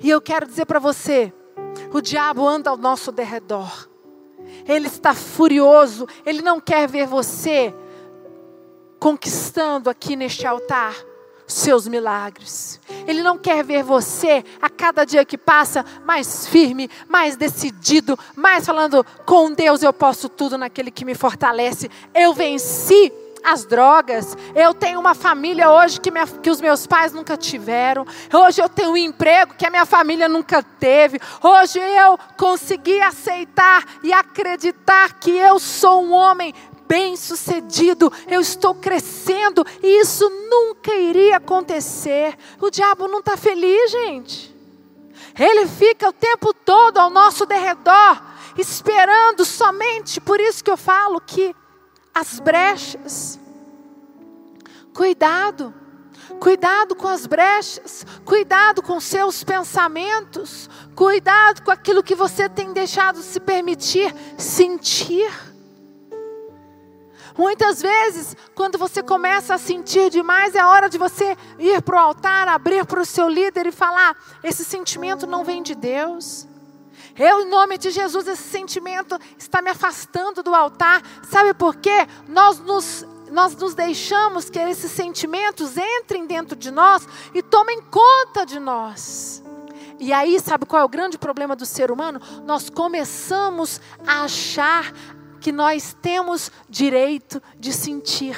E 0.01 0.09
eu 0.09 0.21
quero 0.21 0.47
dizer 0.47 0.67
para 0.67 0.79
você, 0.79 1.33
o 1.93 2.01
diabo 2.01 2.47
anda 2.47 2.71
ao 2.71 2.77
nosso 2.77 3.11
derredor. 3.11 3.89
Ele 4.67 4.87
está 4.87 5.15
furioso, 5.15 6.07
ele 6.25 6.41
não 6.41 6.61
quer 6.61 6.89
ver 6.89 7.07
você 7.07 7.75
conquistando 9.01 9.89
aqui 9.89 10.15
neste 10.15 10.47
altar 10.47 10.95
seus 11.49 11.89
milagres. 11.89 12.81
Ele 13.09 13.23
não 13.23 13.37
quer 13.37 13.65
ver 13.65 13.83
você 13.83 14.45
a 14.63 14.71
cada 14.71 15.05
dia 15.05 15.25
que 15.25 15.37
passa 15.37 15.85
mais 16.05 16.47
firme, 16.47 16.89
mais 17.09 17.35
decidido, 17.35 18.17
mais 18.37 18.65
falando 18.65 19.05
com 19.27 19.53
Deus 19.53 19.83
eu 19.83 19.93
posso 19.93 20.29
tudo 20.29 20.57
naquele 20.57 20.93
que 20.93 21.05
me 21.05 21.15
fortalece. 21.15 21.91
Eu 22.15 22.33
venci 22.33 23.13
as 23.43 23.65
drogas. 23.65 24.37
Eu 24.55 24.75
tenho 24.75 25.01
uma 25.01 25.15
família 25.15 25.71
hoje 25.71 26.01
que, 26.01 26.11
minha, 26.11 26.27
que, 26.27 26.51
os 26.51 26.61
meus 26.61 26.87
pais 26.87 27.13
nunca 27.13 27.37
tiveram. 27.37 28.07
Hoje 28.33 28.61
eu 28.61 28.69
tenho 28.69 28.91
um 28.91 28.97
emprego 28.97 29.55
que 29.55 29.67
a 29.67 29.71
minha 29.71 29.87
família 29.87 30.29
nunca 30.29 30.63
teve. 30.63 31.19
Hoje 31.43 31.79
eu 31.79 32.19
consegui 32.37 33.01
aceitar 33.01 33.85
e 34.03 34.13
acreditar 34.13 35.15
que 35.15 35.31
eu 35.31 35.59
sou 35.59 36.05
um 36.05 36.13
homem 36.13 36.55
bem-sucedido, 36.91 38.13
eu 38.27 38.41
estou 38.41 38.75
crescendo 38.75 39.65
e 39.81 40.01
isso 40.01 40.29
nunca 40.29 40.93
iria 40.93 41.37
acontecer. 41.37 42.37
O 42.61 42.69
diabo 42.69 43.07
não 43.07 43.21
está 43.21 43.37
feliz, 43.37 43.93
gente. 43.93 44.53
Ele 45.39 45.69
fica 45.69 46.09
o 46.09 46.13
tempo 46.13 46.53
todo 46.53 46.99
ao 46.99 47.09
nosso 47.09 47.47
derredor, 47.47 48.21
esperando 48.59 49.45
somente. 49.45 50.21
Por 50.21 50.41
isso 50.41 50.65
que 50.65 50.71
eu 50.71 50.77
falo 50.77 51.21
que 51.21 51.55
as 52.13 52.41
brechas, 52.41 53.39
cuidado. 54.93 55.73
Cuidado 56.41 56.95
com 56.95 57.09
as 57.09 57.27
brechas, 57.27 58.07
cuidado 58.25 58.83
com 58.83 59.01
seus 59.01 59.43
pensamentos, 59.43 60.71
cuidado 60.95 61.63
com 61.63 61.73
aquilo 61.73 62.05
que 62.05 62.15
você 62.15 62.49
tem 62.49 62.73
deixado 62.73 63.21
se 63.21 63.41
permitir 63.41 64.15
sentir. 64.39 65.50
Muitas 67.41 67.81
vezes, 67.81 68.37
quando 68.55 68.77
você 68.77 69.03
começa 69.03 69.55
a 69.55 69.59
sentir 69.59 70.11
demais, 70.11 70.55
é 70.55 70.63
hora 70.63 70.91
de 70.91 70.99
você 70.99 71.35
ir 71.59 71.81
para 71.81 71.97
o 71.97 71.99
altar, 71.99 72.47
abrir 72.47 72.85
para 72.85 73.01
o 73.01 73.07
seu 73.07 73.31
líder 73.31 73.67
e 73.67 73.73
falar: 73.73 74.15
esse 74.45 74.63
sentimento 74.63 75.27
não 75.27 75.43
vem 75.43 75.63
de 75.63 75.75
Deus. 75.75 76.47
Eu, 77.19 77.41
em 77.41 77.49
nome 77.49 77.79
de 77.79 77.91
Jesus, 77.91 78.29
esse 78.29 78.43
sentimento 78.43 79.19
está 79.39 79.63
me 79.63 79.71
afastando 79.71 80.43
do 80.43 80.55
altar. 80.55 81.03
Sabe 81.31 81.55
por 81.55 81.77
quê? 81.77 82.07
Nós 82.29 82.59
nos, 82.61 83.07
nós 83.31 83.57
nos 83.57 83.73
deixamos 83.75 84.51
que 84.51 84.59
esses 84.59 84.93
sentimentos 84.93 85.79
entrem 85.79 86.27
dentro 86.27 86.55
de 86.55 86.71
nós 86.71 87.09
e 87.33 87.43
tomem 87.43 87.81
conta 87.81 88.45
de 88.45 88.61
nós. 88.61 89.43
E 89.99 90.13
aí, 90.13 90.39
sabe 90.41 90.67
qual 90.67 90.83
é 90.83 90.85
o 90.85 90.89
grande 90.91 91.17
problema 91.17 91.57
do 91.57 91.65
ser 91.65 91.91
humano? 91.91 92.21
Nós 92.45 92.69
começamos 92.69 93.81
a 94.07 94.25
achar 94.25 94.93
que 95.41 95.51
nós 95.51 95.97
temos 96.01 96.53
direito 96.69 97.43
de 97.59 97.73
sentir. 97.73 98.37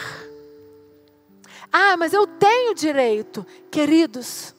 Ah, 1.73 1.97
mas 1.97 2.12
eu 2.12 2.27
tenho 2.27 2.75
direito. 2.75 3.47
Queridos, 3.71 4.55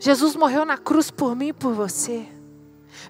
Jesus 0.00 0.36
morreu 0.36 0.64
na 0.64 0.78
cruz 0.78 1.10
por 1.10 1.34
mim 1.34 1.48
e 1.48 1.52
por 1.52 1.74
você. 1.74 2.26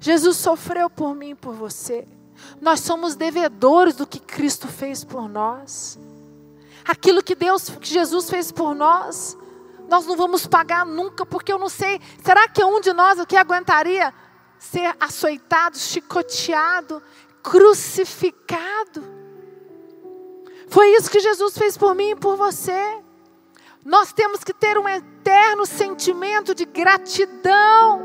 Jesus 0.01 0.37
sofreu 0.37 0.88
por 0.88 1.14
mim 1.14 1.31
e 1.31 1.35
por 1.35 1.55
você. 1.55 2.07
Nós 2.61 2.81
somos 2.81 3.14
devedores 3.14 3.97
do 3.97 4.07
que 4.07 4.18
Cristo 4.18 4.68
fez 4.68 5.05
por 5.05 5.29
nós. 5.29 5.99
Aquilo 6.85 7.23
que 7.23 7.35
Deus, 7.35 7.68
que 7.68 7.88
Jesus 7.88 8.31
fez 8.31 8.51
por 8.51 8.75
nós, 8.75 9.37
nós 9.88 10.07
não 10.07 10.16
vamos 10.16 10.47
pagar 10.47 10.87
nunca, 10.87 11.27
porque 11.27 11.53
eu 11.53 11.59
não 11.59 11.68
sei, 11.68 12.01
será 12.23 12.49
que 12.49 12.62
um 12.62 12.81
de 12.81 12.92
nós 12.92 13.18
aqui 13.18 13.37
aguentaria 13.37 14.12
ser 14.59 14.94
açoitado, 14.99 15.79
chicoteado, 15.79 17.03
crucificado. 17.48 19.02
Foi 20.68 20.88
isso 20.94 21.11
que 21.11 21.18
Jesus 21.18 21.56
fez 21.56 21.78
por 21.78 21.94
mim 21.94 22.11
e 22.11 22.16
por 22.16 22.37
você. 22.37 23.02
Nós 23.84 24.12
temos 24.12 24.44
que 24.44 24.52
ter 24.52 24.76
um 24.76 24.87
eterno 24.87 25.64
sentimento 25.64 26.54
de 26.54 26.66
gratidão, 26.66 28.02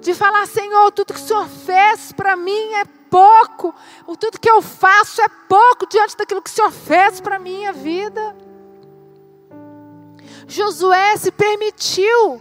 de 0.00 0.12
falar: 0.12 0.44
Senhor, 0.46 0.90
tudo 0.90 1.14
que 1.14 1.20
o 1.20 1.22
Senhor 1.22 1.48
fez 1.48 2.12
para 2.12 2.34
mim 2.34 2.74
é 2.74 2.84
pouco, 3.08 3.72
o 4.08 4.16
tudo 4.16 4.40
que 4.40 4.50
eu 4.50 4.60
faço 4.60 5.22
é 5.22 5.28
pouco 5.48 5.86
diante 5.88 6.16
daquilo 6.16 6.42
que 6.42 6.50
o 6.50 6.52
Senhor 6.52 6.72
fez 6.72 7.20
para 7.20 7.36
a 7.36 7.38
minha 7.38 7.72
vida. 7.72 8.36
Josué 10.48 11.16
se 11.16 11.30
permitiu 11.30 12.40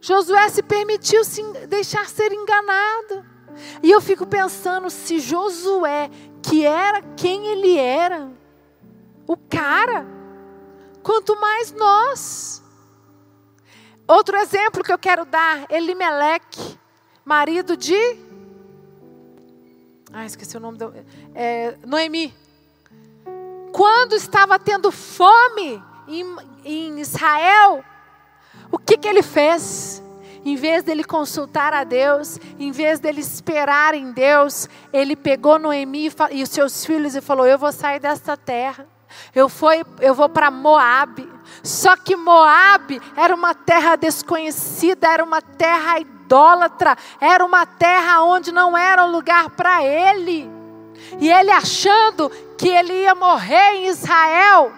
Josué 0.00 0.48
se 0.48 0.62
permitiu 0.62 1.22
se 1.24 1.42
deixar 1.68 2.08
ser 2.08 2.32
enganado. 2.32 3.29
E 3.82 3.90
eu 3.90 4.00
fico 4.00 4.26
pensando 4.26 4.90
se 4.90 5.18
Josué, 5.20 6.10
que 6.42 6.64
era 6.64 7.02
quem 7.16 7.46
ele 7.48 7.76
era, 7.76 8.30
o 9.26 9.36
cara, 9.36 10.06
quanto 11.02 11.38
mais 11.40 11.72
nós. 11.72 12.62
Outro 14.06 14.36
exemplo 14.36 14.82
que 14.82 14.92
eu 14.92 14.98
quero 14.98 15.24
dar, 15.24 15.70
Elimeleque, 15.70 16.78
marido 17.24 17.76
de. 17.76 18.18
Ah, 20.12 20.26
esqueci 20.26 20.56
o 20.56 20.60
nome 20.60 20.78
do. 20.78 20.92
É, 21.34 21.76
Noemi. 21.86 22.34
Quando 23.72 24.16
estava 24.16 24.58
tendo 24.58 24.90
fome 24.90 25.80
em, 26.08 26.36
em 26.64 26.98
Israel, 26.98 27.84
o 28.72 28.78
que, 28.78 28.98
que 28.98 29.08
ele 29.08 29.22
fez? 29.22 30.02
Em 30.44 30.56
vez 30.56 30.82
dele 30.82 31.04
consultar 31.04 31.74
a 31.74 31.84
Deus, 31.84 32.38
em 32.58 32.70
vez 32.72 32.98
dele 32.98 33.20
esperar 33.20 33.94
em 33.94 34.10
Deus, 34.12 34.68
ele 34.92 35.14
pegou 35.14 35.58
Noemi 35.58 36.10
e 36.30 36.42
os 36.42 36.48
seus 36.48 36.84
filhos 36.84 37.14
e 37.14 37.20
falou: 37.20 37.46
Eu 37.46 37.58
vou 37.58 37.70
sair 37.72 38.00
desta 38.00 38.36
terra. 38.36 38.86
Eu, 39.34 39.50
eu 40.00 40.14
vou 40.14 40.28
para 40.28 40.50
Moab. 40.50 41.28
Só 41.62 41.96
que 41.96 42.16
Moab 42.16 43.00
era 43.16 43.34
uma 43.34 43.54
terra 43.54 43.96
desconhecida, 43.96 45.08
era 45.08 45.22
uma 45.22 45.42
terra 45.42 45.98
idólatra, 45.98 46.96
era 47.20 47.44
uma 47.44 47.66
terra 47.66 48.22
onde 48.22 48.52
não 48.52 48.78
era 48.78 49.04
um 49.04 49.10
lugar 49.10 49.50
para 49.50 49.82
ele. 49.84 50.50
E 51.20 51.28
ele 51.28 51.50
achando 51.50 52.30
que 52.56 52.68
ele 52.68 52.92
ia 53.02 53.14
morrer 53.14 53.74
em 53.74 53.86
Israel, 53.88 54.72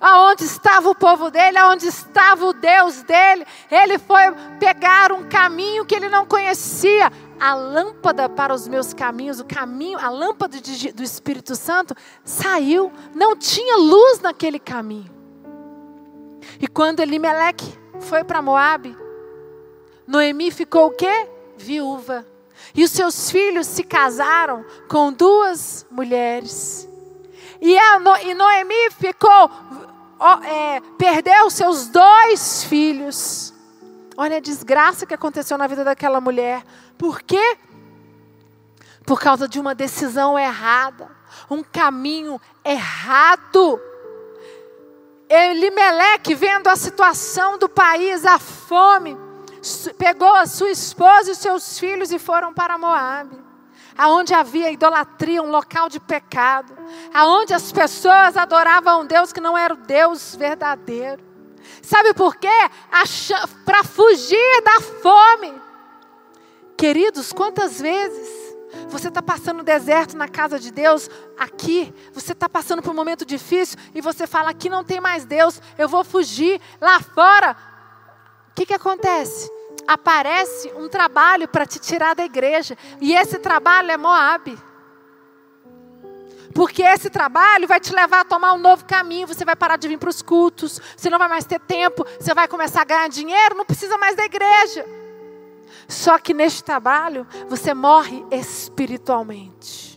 aonde 0.00 0.44
estava 0.44 0.88
o 0.88 0.94
povo 0.94 1.30
dele, 1.30 1.58
aonde 1.58 1.86
estava 1.86 2.46
o 2.46 2.52
Deus 2.52 3.02
dele. 3.02 3.46
Ele 3.70 3.98
foi 3.98 4.22
pegar 4.58 5.12
um 5.12 5.28
caminho 5.28 5.84
que 5.84 5.94
ele 5.94 6.08
não 6.08 6.24
conhecia. 6.24 7.12
a 7.38 7.54
lâmpada 7.54 8.28
para 8.28 8.52
os 8.52 8.68
meus 8.68 8.92
caminhos, 8.92 9.40
o 9.40 9.44
caminho, 9.46 9.98
a 9.98 10.10
lâmpada 10.10 10.60
de, 10.60 10.92
do 10.92 11.02
Espírito 11.02 11.56
Santo 11.56 11.94
saiu, 12.22 12.92
não 13.14 13.34
tinha 13.34 13.76
luz 13.76 14.20
naquele 14.20 14.58
caminho. 14.58 15.10
E 16.60 16.68
quando 16.68 17.00
Elimeleque 17.00 17.78
foi 18.00 18.22
para 18.22 18.42
Moabe, 18.42 18.94
Noemi 20.06 20.50
ficou 20.50 20.88
o 20.88 20.90
quê? 20.90 21.28
Viúva. 21.56 22.26
E 22.74 22.84
os 22.84 22.90
seus 22.90 23.30
filhos 23.30 23.66
se 23.66 23.82
casaram 23.82 24.64
com 24.88 25.12
duas 25.12 25.86
mulheres. 25.90 26.88
E, 27.60 27.78
a, 27.78 28.00
e 28.24 28.34
Noemi 28.34 28.90
ficou, 28.98 29.50
é, 30.44 30.80
perdeu 30.98 31.50
seus 31.50 31.88
dois 31.88 32.64
filhos. 32.64 33.54
Olha 34.16 34.36
a 34.36 34.40
desgraça 34.40 35.06
que 35.06 35.14
aconteceu 35.14 35.56
na 35.56 35.66
vida 35.66 35.82
daquela 35.82 36.20
mulher. 36.20 36.62
Por 36.98 37.22
quê? 37.22 37.56
Por 39.06 39.18
causa 39.18 39.48
de 39.48 39.58
uma 39.58 39.74
decisão 39.74 40.38
errada, 40.38 41.10
um 41.48 41.62
caminho 41.62 42.38
errado. 42.62 43.80
Elimeleque, 45.28 46.34
vendo 46.34 46.68
a 46.68 46.76
situação 46.76 47.56
do 47.56 47.68
país, 47.68 48.26
a 48.26 48.38
fome, 48.38 49.16
pegou 49.96 50.34
a 50.34 50.44
sua 50.44 50.70
esposa 50.70 51.30
e 51.30 51.34
seus 51.34 51.78
filhos 51.78 52.12
e 52.12 52.18
foram 52.18 52.52
para 52.52 52.76
Moabe. 52.76 53.39
Aonde 53.96 54.34
havia 54.34 54.70
idolatria, 54.70 55.42
um 55.42 55.50
local 55.50 55.88
de 55.88 56.00
pecado, 56.00 56.76
aonde 57.12 57.52
as 57.52 57.72
pessoas 57.72 58.36
adoravam 58.36 59.02
um 59.02 59.06
Deus 59.06 59.32
que 59.32 59.40
não 59.40 59.56
era 59.56 59.74
o 59.74 59.76
Deus 59.76 60.34
verdadeiro. 60.36 61.22
Sabe 61.82 62.14
por 62.14 62.36
quê? 62.36 62.48
Para 63.64 63.84
fugir 63.84 64.62
da 64.62 64.80
fome. 64.80 65.60
Queridos, 66.76 67.32
quantas 67.32 67.80
vezes 67.80 68.50
você 68.88 69.08
está 69.08 69.20
passando 69.20 69.62
deserto 69.62 70.16
na 70.16 70.28
casa 70.28 70.58
de 70.58 70.70
Deus, 70.70 71.10
aqui, 71.38 71.92
você 72.12 72.32
está 72.32 72.48
passando 72.48 72.82
por 72.82 72.90
um 72.90 72.94
momento 72.94 73.24
difícil 73.24 73.78
e 73.94 74.00
você 74.00 74.26
fala: 74.26 74.50
aqui 74.50 74.68
não 74.68 74.84
tem 74.84 75.00
mais 75.00 75.24
Deus, 75.24 75.60
eu 75.76 75.88
vou 75.88 76.04
fugir. 76.04 76.60
Lá 76.80 77.00
fora, 77.00 77.56
o 78.50 78.54
que, 78.54 78.66
que 78.66 78.74
acontece? 78.74 79.50
Aparece 79.90 80.72
um 80.76 80.88
trabalho 80.88 81.48
para 81.48 81.66
te 81.66 81.80
tirar 81.80 82.14
da 82.14 82.24
igreja, 82.24 82.78
e 83.00 83.12
esse 83.12 83.40
trabalho 83.40 83.90
é 83.90 83.96
Moab. 83.96 84.56
Porque 86.54 86.80
esse 86.80 87.10
trabalho 87.10 87.66
vai 87.66 87.80
te 87.80 87.92
levar 87.92 88.20
a 88.20 88.24
tomar 88.24 88.52
um 88.52 88.58
novo 88.58 88.84
caminho. 88.84 89.26
Você 89.26 89.44
vai 89.44 89.56
parar 89.56 89.76
de 89.76 89.88
vir 89.88 89.98
para 89.98 90.08
os 90.08 90.22
cultos, 90.22 90.80
você 90.96 91.10
não 91.10 91.18
vai 91.18 91.26
mais 91.26 91.44
ter 91.44 91.58
tempo, 91.58 92.06
você 92.20 92.32
vai 92.32 92.46
começar 92.46 92.82
a 92.82 92.84
ganhar 92.84 93.08
dinheiro, 93.08 93.56
não 93.56 93.64
precisa 93.64 93.98
mais 93.98 94.14
da 94.14 94.24
igreja. 94.24 94.86
Só 95.88 96.20
que 96.20 96.32
neste 96.32 96.62
trabalho 96.62 97.26
você 97.48 97.74
morre 97.74 98.24
espiritualmente. 98.30 99.89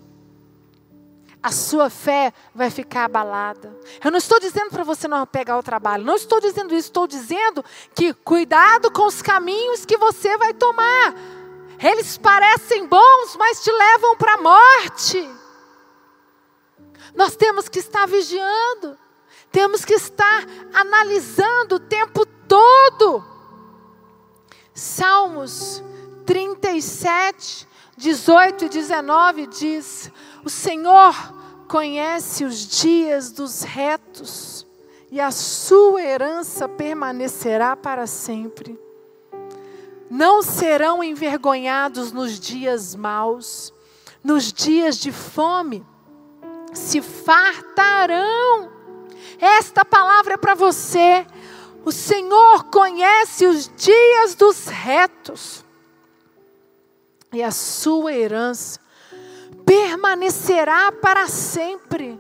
A 1.44 1.52
sua 1.52 1.90
fé 1.90 2.34
vai 2.56 2.70
ficar 2.70 3.04
abalada. 3.04 3.78
Eu 4.02 4.10
não 4.10 4.18
estou 4.18 4.40
dizendo 4.40 4.70
para 4.70 4.86
você 4.86 5.10
não 5.10 5.28
pegar 5.28 5.58
o 5.58 5.64
trabalho, 5.64 6.06
não 6.06 6.16
estou 6.16 6.40
dizendo 6.40 6.74
isso, 6.74 6.88
estou 6.88 7.06
dizendo 7.06 7.64
que 7.94 8.14
cuidado 8.14 8.90
com 8.90 9.06
os 9.06 9.22
caminhos 9.22 9.86
que 9.86 9.98
você 9.98 10.38
vai 10.38 10.54
tomar. 10.54 11.14
Eles 11.84 12.18
parecem 12.18 12.88
bons, 12.88 13.36
mas 13.38 13.62
te 13.62 13.70
levam 13.70 14.16
para 14.16 14.36
a 14.36 14.42
morte. 14.42 15.30
Nós 17.14 17.36
temos 17.36 17.68
que 17.68 17.80
estar 17.80 18.08
vigiando, 18.08 18.98
temos 19.52 19.84
que 19.84 19.94
estar 19.94 20.46
analisando 20.74 21.76
o 21.76 21.80
tempo 21.80 22.26
todo. 22.48 23.24
Salmos 24.74 25.84
37, 26.26 27.68
18 27.98 28.66
e 28.66 28.70
19 28.70 29.48
diz: 29.48 30.12
O 30.46 30.50
Senhor 30.50 31.14
conhece 31.68 32.44
os 32.44 32.68
dias 32.68 33.32
dos 33.32 33.64
retos, 33.64 34.68
e 35.10 35.22
a 35.22 35.32
sua 35.32 36.02
herança 36.02 36.68
permanecerá 36.68 37.76
para 37.76 38.06
sempre. 38.06 38.80
Não 40.10 40.42
serão 40.42 41.04
envergonhados 41.04 42.12
nos 42.12 42.40
dias 42.40 42.96
maus, 42.96 43.74
nos 44.24 44.52
dias 44.52 44.98
de 44.98 45.12
fome 45.12 45.86
se 46.74 47.02
fartarão. 47.02 48.72
Esta 49.40 49.86
palavra 49.86 50.34
é 50.34 50.38
para 50.38 50.56
você. 50.56 51.26
O 51.86 51.92
Senhor 51.92 52.66
conhece 52.66 53.46
os 53.46 53.70
dias 53.76 54.36
dos 54.36 54.68
retos, 54.68 55.66
e 57.32 57.42
a 57.42 57.52
sua 57.52 58.14
herança 58.14 58.80
permanecerá 59.66 60.92
para 60.92 61.28
sempre. 61.28 62.20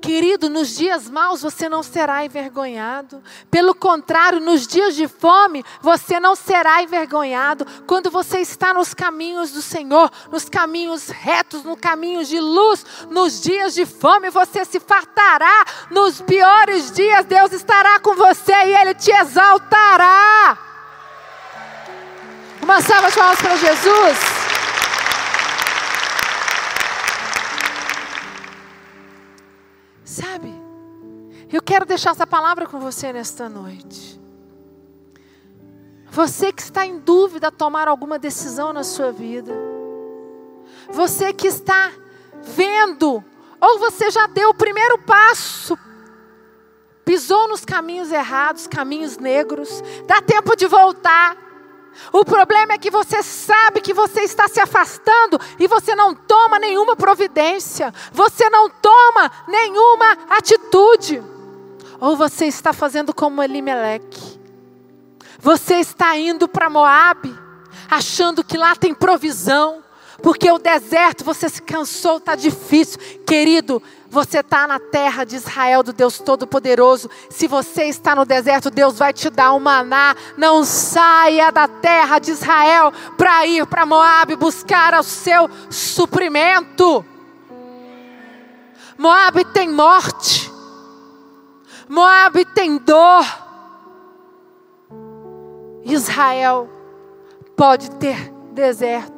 Querido, 0.00 0.48
nos 0.48 0.76
dias 0.76 1.10
maus 1.10 1.42
você 1.42 1.68
não 1.68 1.82
será 1.82 2.24
envergonhado. 2.24 3.22
Pelo 3.50 3.74
contrário, 3.74 4.40
nos 4.40 4.66
dias 4.66 4.94
de 4.94 5.08
fome 5.08 5.64
você 5.80 6.20
não 6.20 6.36
será 6.36 6.82
envergonhado. 6.82 7.66
Quando 7.86 8.10
você 8.10 8.38
está 8.38 8.72
nos 8.72 8.94
caminhos 8.94 9.50
do 9.50 9.60
Senhor, 9.60 10.10
nos 10.30 10.48
caminhos 10.48 11.08
retos, 11.08 11.64
nos 11.64 11.78
caminhos 11.80 12.28
de 12.28 12.38
luz, 12.38 12.86
nos 13.10 13.40
dias 13.40 13.74
de 13.74 13.84
fome 13.84 14.30
você 14.30 14.64
se 14.64 14.78
fartará. 14.78 15.64
Nos 15.90 16.20
piores 16.20 16.92
dias 16.92 17.26
Deus 17.26 17.52
estará 17.52 17.98
com 17.98 18.14
você 18.14 18.52
e 18.52 18.76
Ele 18.76 18.94
te 18.94 19.10
exaltará. 19.10 20.58
Uma 22.62 22.80
salva 22.80 23.10
de 23.10 23.16
palmas 23.16 23.40
para 23.40 23.56
Jesus. 23.56 24.37
Sabe? 30.08 30.50
Eu 31.52 31.60
quero 31.60 31.84
deixar 31.84 32.12
essa 32.12 32.26
palavra 32.26 32.66
com 32.66 32.80
você 32.80 33.12
nesta 33.12 33.46
noite. 33.46 34.18
Você 36.06 36.50
que 36.50 36.62
está 36.62 36.86
em 36.86 36.98
dúvida 36.98 37.48
a 37.48 37.50
tomar 37.50 37.86
alguma 37.86 38.18
decisão 38.18 38.72
na 38.72 38.82
sua 38.82 39.12
vida. 39.12 39.52
Você 40.90 41.30
que 41.34 41.46
está 41.46 41.92
vendo, 42.42 43.22
ou 43.60 43.78
você 43.78 44.10
já 44.10 44.26
deu 44.26 44.48
o 44.48 44.54
primeiro 44.54 44.96
passo, 45.00 45.78
pisou 47.04 47.46
nos 47.46 47.66
caminhos 47.66 48.10
errados, 48.10 48.66
caminhos 48.66 49.18
negros, 49.18 49.82
dá 50.06 50.22
tempo 50.22 50.56
de 50.56 50.66
voltar. 50.66 51.36
O 52.12 52.24
problema 52.24 52.72
é 52.72 52.78
que 52.78 52.90
você 52.90 53.22
sabe 53.22 53.80
que 53.80 53.92
você 53.92 54.20
está 54.20 54.48
se 54.48 54.60
afastando 54.60 55.38
e 55.58 55.66
você 55.66 55.94
não 55.94 56.14
toma 56.14 56.58
nenhuma 56.58 56.96
providência, 56.96 57.92
você 58.12 58.48
não 58.48 58.70
toma 58.70 59.30
nenhuma 59.46 60.16
atitude. 60.30 61.22
Ou 62.00 62.16
você 62.16 62.46
está 62.46 62.72
fazendo 62.72 63.12
como 63.12 63.42
Elimeleque. 63.42 64.38
Você 65.40 65.76
está 65.76 66.16
indo 66.16 66.48
para 66.48 66.70
Moabe, 66.70 67.36
achando 67.90 68.42
que 68.42 68.56
lá 68.56 68.74
tem 68.74 68.92
provisão, 68.92 69.82
porque 70.22 70.50
o 70.50 70.58
deserto 70.58 71.24
você 71.24 71.48
se 71.48 71.62
cansou, 71.62 72.18
está 72.18 72.34
difícil. 72.34 72.98
Querido, 73.24 73.82
você 74.10 74.38
está 74.38 74.66
na 74.66 74.78
terra 74.78 75.24
de 75.24 75.36
Israel, 75.36 75.82
do 75.82 75.92
Deus 75.92 76.18
Todo-Poderoso. 76.18 77.10
Se 77.28 77.46
você 77.46 77.84
está 77.84 78.14
no 78.14 78.24
deserto, 78.24 78.70
Deus 78.70 78.98
vai 78.98 79.12
te 79.12 79.28
dar 79.28 79.52
um 79.52 79.60
maná. 79.60 80.16
Não 80.36 80.64
saia 80.64 81.50
da 81.50 81.68
terra 81.68 82.18
de 82.18 82.30
Israel 82.30 82.92
para 83.16 83.46
ir 83.46 83.66
para 83.66 83.84
Moab 83.84 84.34
buscar 84.36 84.94
o 84.94 85.02
seu 85.02 85.48
suprimento. 85.70 87.04
Moab 88.96 89.44
tem 89.52 89.68
morte. 89.68 90.50
Moab 91.88 92.44
tem 92.46 92.78
dor. 92.78 93.24
Israel 95.84 96.68
pode 97.56 97.90
ter 97.92 98.32
deserto. 98.52 99.17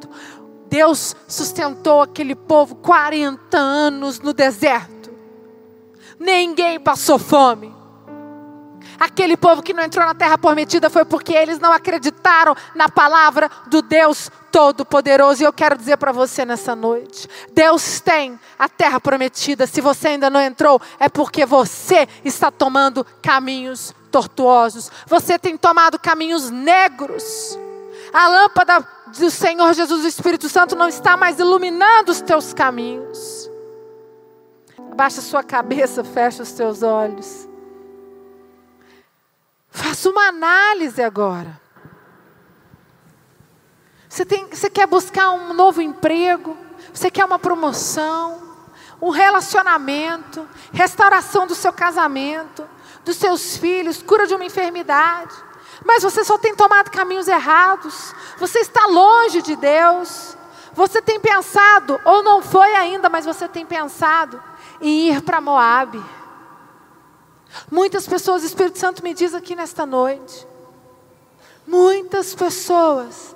Deus 0.71 1.13
sustentou 1.27 2.01
aquele 2.01 2.33
povo 2.33 2.75
40 2.75 3.57
anos 3.57 4.21
no 4.21 4.31
deserto. 4.31 5.11
Ninguém 6.17 6.79
passou 6.79 7.19
fome. 7.19 7.75
Aquele 8.97 9.35
povo 9.35 9.61
que 9.61 9.73
não 9.73 9.83
entrou 9.83 10.05
na 10.05 10.15
terra 10.15 10.37
prometida 10.37 10.89
foi 10.89 11.03
porque 11.03 11.33
eles 11.33 11.59
não 11.59 11.73
acreditaram 11.73 12.55
na 12.73 12.87
palavra 12.87 13.51
do 13.67 13.81
Deus 13.81 14.31
Todo-Poderoso. 14.49 15.43
E 15.43 15.45
eu 15.45 15.51
quero 15.51 15.75
dizer 15.75 15.97
para 15.97 16.13
você 16.13 16.45
nessa 16.45 16.73
noite: 16.73 17.27
Deus 17.51 17.99
tem 17.99 18.39
a 18.57 18.69
terra 18.69 19.01
prometida. 19.01 19.67
Se 19.67 19.81
você 19.81 20.09
ainda 20.09 20.29
não 20.29 20.39
entrou, 20.39 20.81
é 20.97 21.09
porque 21.09 21.45
você 21.45 22.07
está 22.23 22.49
tomando 22.49 23.05
caminhos 23.21 23.93
tortuosos. 24.09 24.89
Você 25.05 25.37
tem 25.37 25.57
tomado 25.57 25.99
caminhos 25.99 26.49
negros. 26.49 27.59
A 28.13 28.27
lâmpada 28.27 28.87
do 29.19 29.29
Senhor 29.29 29.73
Jesus, 29.73 30.03
o 30.03 30.07
Espírito 30.07 30.47
Santo, 30.49 30.75
não 30.75 30.87
está 30.87 31.17
mais 31.17 31.39
iluminando 31.39 32.11
os 32.11 32.21
teus 32.21 32.53
caminhos. 32.53 33.49
Abaixa 34.91 35.21
sua 35.21 35.43
cabeça, 35.43 36.03
fecha 36.05 36.43
os 36.43 36.51
teus 36.51 36.83
olhos. 36.83 37.47
Faça 39.69 40.09
uma 40.09 40.27
análise 40.27 41.01
agora. 41.01 41.59
Você, 44.07 44.25
tem, 44.25 44.45
você 44.47 44.69
quer 44.69 44.85
buscar 44.85 45.31
um 45.31 45.53
novo 45.53 45.81
emprego, 45.81 46.57
você 46.93 47.09
quer 47.09 47.23
uma 47.23 47.39
promoção, 47.39 48.41
um 49.01 49.09
relacionamento, 49.09 50.47
restauração 50.73 51.47
do 51.47 51.55
seu 51.55 51.71
casamento, 51.71 52.67
dos 53.05 53.15
seus 53.15 53.55
filhos, 53.55 54.03
cura 54.03 54.27
de 54.27 54.35
uma 54.35 54.43
enfermidade. 54.45 55.33
Mas 55.83 56.03
você 56.03 56.23
só 56.23 56.37
tem 56.37 56.55
tomado 56.55 56.91
caminhos 56.91 57.27
errados. 57.27 58.13
Você 58.37 58.59
está 58.59 58.85
longe 58.87 59.41
de 59.41 59.55
Deus. 59.55 60.37
Você 60.73 61.01
tem 61.01 61.19
pensado, 61.19 61.99
ou 62.05 62.23
não 62.23 62.41
foi 62.41 62.73
ainda, 62.75 63.09
mas 63.09 63.25
você 63.25 63.47
tem 63.47 63.65
pensado 63.65 64.41
em 64.79 65.09
ir 65.09 65.21
para 65.21 65.41
Moabe. 65.41 66.01
Muitas 67.69 68.07
pessoas, 68.07 68.43
o 68.43 68.45
Espírito 68.45 68.79
Santo 68.79 69.03
me 69.03 69.13
diz 69.13 69.33
aqui 69.33 69.55
nesta 69.55 69.85
noite. 69.85 70.47
Muitas 71.67 72.33
pessoas 72.33 73.35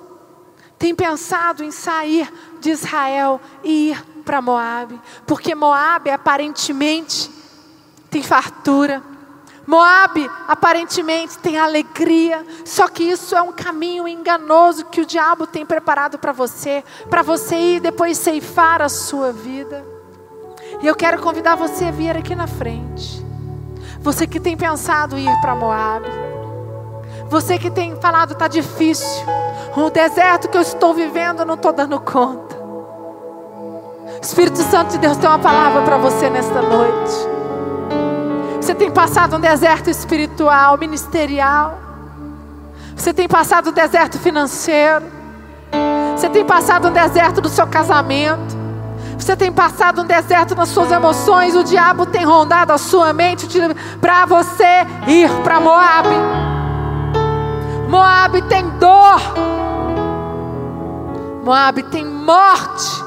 têm 0.78 0.94
pensado 0.94 1.62
em 1.62 1.70
sair 1.70 2.32
de 2.58 2.70
Israel 2.70 3.40
e 3.62 3.90
ir 3.90 4.04
para 4.24 4.42
Moabe, 4.42 5.00
porque 5.26 5.54
Moabe 5.54 6.10
aparentemente 6.10 7.30
tem 8.10 8.22
fartura. 8.22 9.02
Moabe 9.66 10.30
aparentemente 10.46 11.38
tem 11.38 11.58
alegria, 11.58 12.46
só 12.64 12.86
que 12.86 13.02
isso 13.02 13.34
é 13.34 13.42
um 13.42 13.52
caminho 13.52 14.06
enganoso 14.06 14.84
que 14.84 15.00
o 15.00 15.06
diabo 15.06 15.46
tem 15.46 15.66
preparado 15.66 16.18
para 16.18 16.32
você, 16.32 16.84
para 17.10 17.22
você 17.22 17.56
ir 17.56 17.80
depois 17.80 18.16
ceifar 18.16 18.80
a 18.80 18.88
sua 18.88 19.32
vida. 19.32 19.84
E 20.80 20.86
eu 20.86 20.94
quero 20.94 21.20
convidar 21.20 21.56
você 21.56 21.86
a 21.86 21.90
vir 21.90 22.16
aqui 22.16 22.34
na 22.34 22.46
frente. 22.46 23.24
Você 24.00 24.26
que 24.26 24.38
tem 24.38 24.56
pensado 24.56 25.18
ir 25.18 25.40
para 25.40 25.54
Moabe. 25.56 26.10
Você 27.28 27.58
que 27.58 27.70
tem 27.70 27.96
falado 27.96 28.34
está 28.34 28.46
difícil. 28.46 29.26
O 29.76 29.90
deserto 29.90 30.48
que 30.48 30.56
eu 30.56 30.62
estou 30.62 30.94
vivendo 30.94 31.40
eu 31.40 31.46
não 31.46 31.54
estou 31.54 31.72
dando 31.72 31.98
conta. 32.00 32.56
Espírito 34.22 34.58
Santo 34.58 34.92
de 34.92 34.98
Deus 34.98 35.16
tem 35.16 35.28
uma 35.28 35.38
palavra 35.38 35.82
para 35.82 35.96
você 35.98 36.30
nesta 36.30 36.62
noite. 36.62 37.35
Você 38.66 38.74
tem 38.74 38.90
passado 38.90 39.36
um 39.36 39.38
deserto 39.38 39.88
espiritual, 39.88 40.76
ministerial. 40.76 41.78
Você 42.96 43.14
tem 43.14 43.28
passado 43.28 43.70
um 43.70 43.72
deserto 43.72 44.18
financeiro. 44.18 45.04
Você 46.16 46.28
tem 46.28 46.44
passado 46.44 46.88
um 46.88 46.92
deserto 46.92 47.40
do 47.40 47.48
seu 47.48 47.64
casamento. 47.68 48.56
Você 49.16 49.36
tem 49.36 49.52
passado 49.52 50.02
um 50.02 50.04
deserto 50.04 50.56
nas 50.56 50.70
suas 50.70 50.90
emoções. 50.90 51.54
O 51.54 51.62
diabo 51.62 52.06
tem 52.06 52.24
rondado 52.24 52.72
a 52.72 52.76
sua 52.76 53.12
mente 53.12 53.46
para 54.00 54.26
você 54.26 54.84
ir 55.06 55.30
para 55.44 55.60
Moab. 55.60 56.08
Moab 57.88 58.42
tem 58.48 58.68
dor. 58.80 59.20
Moab 61.44 61.84
tem 61.84 62.04
morte. 62.04 63.05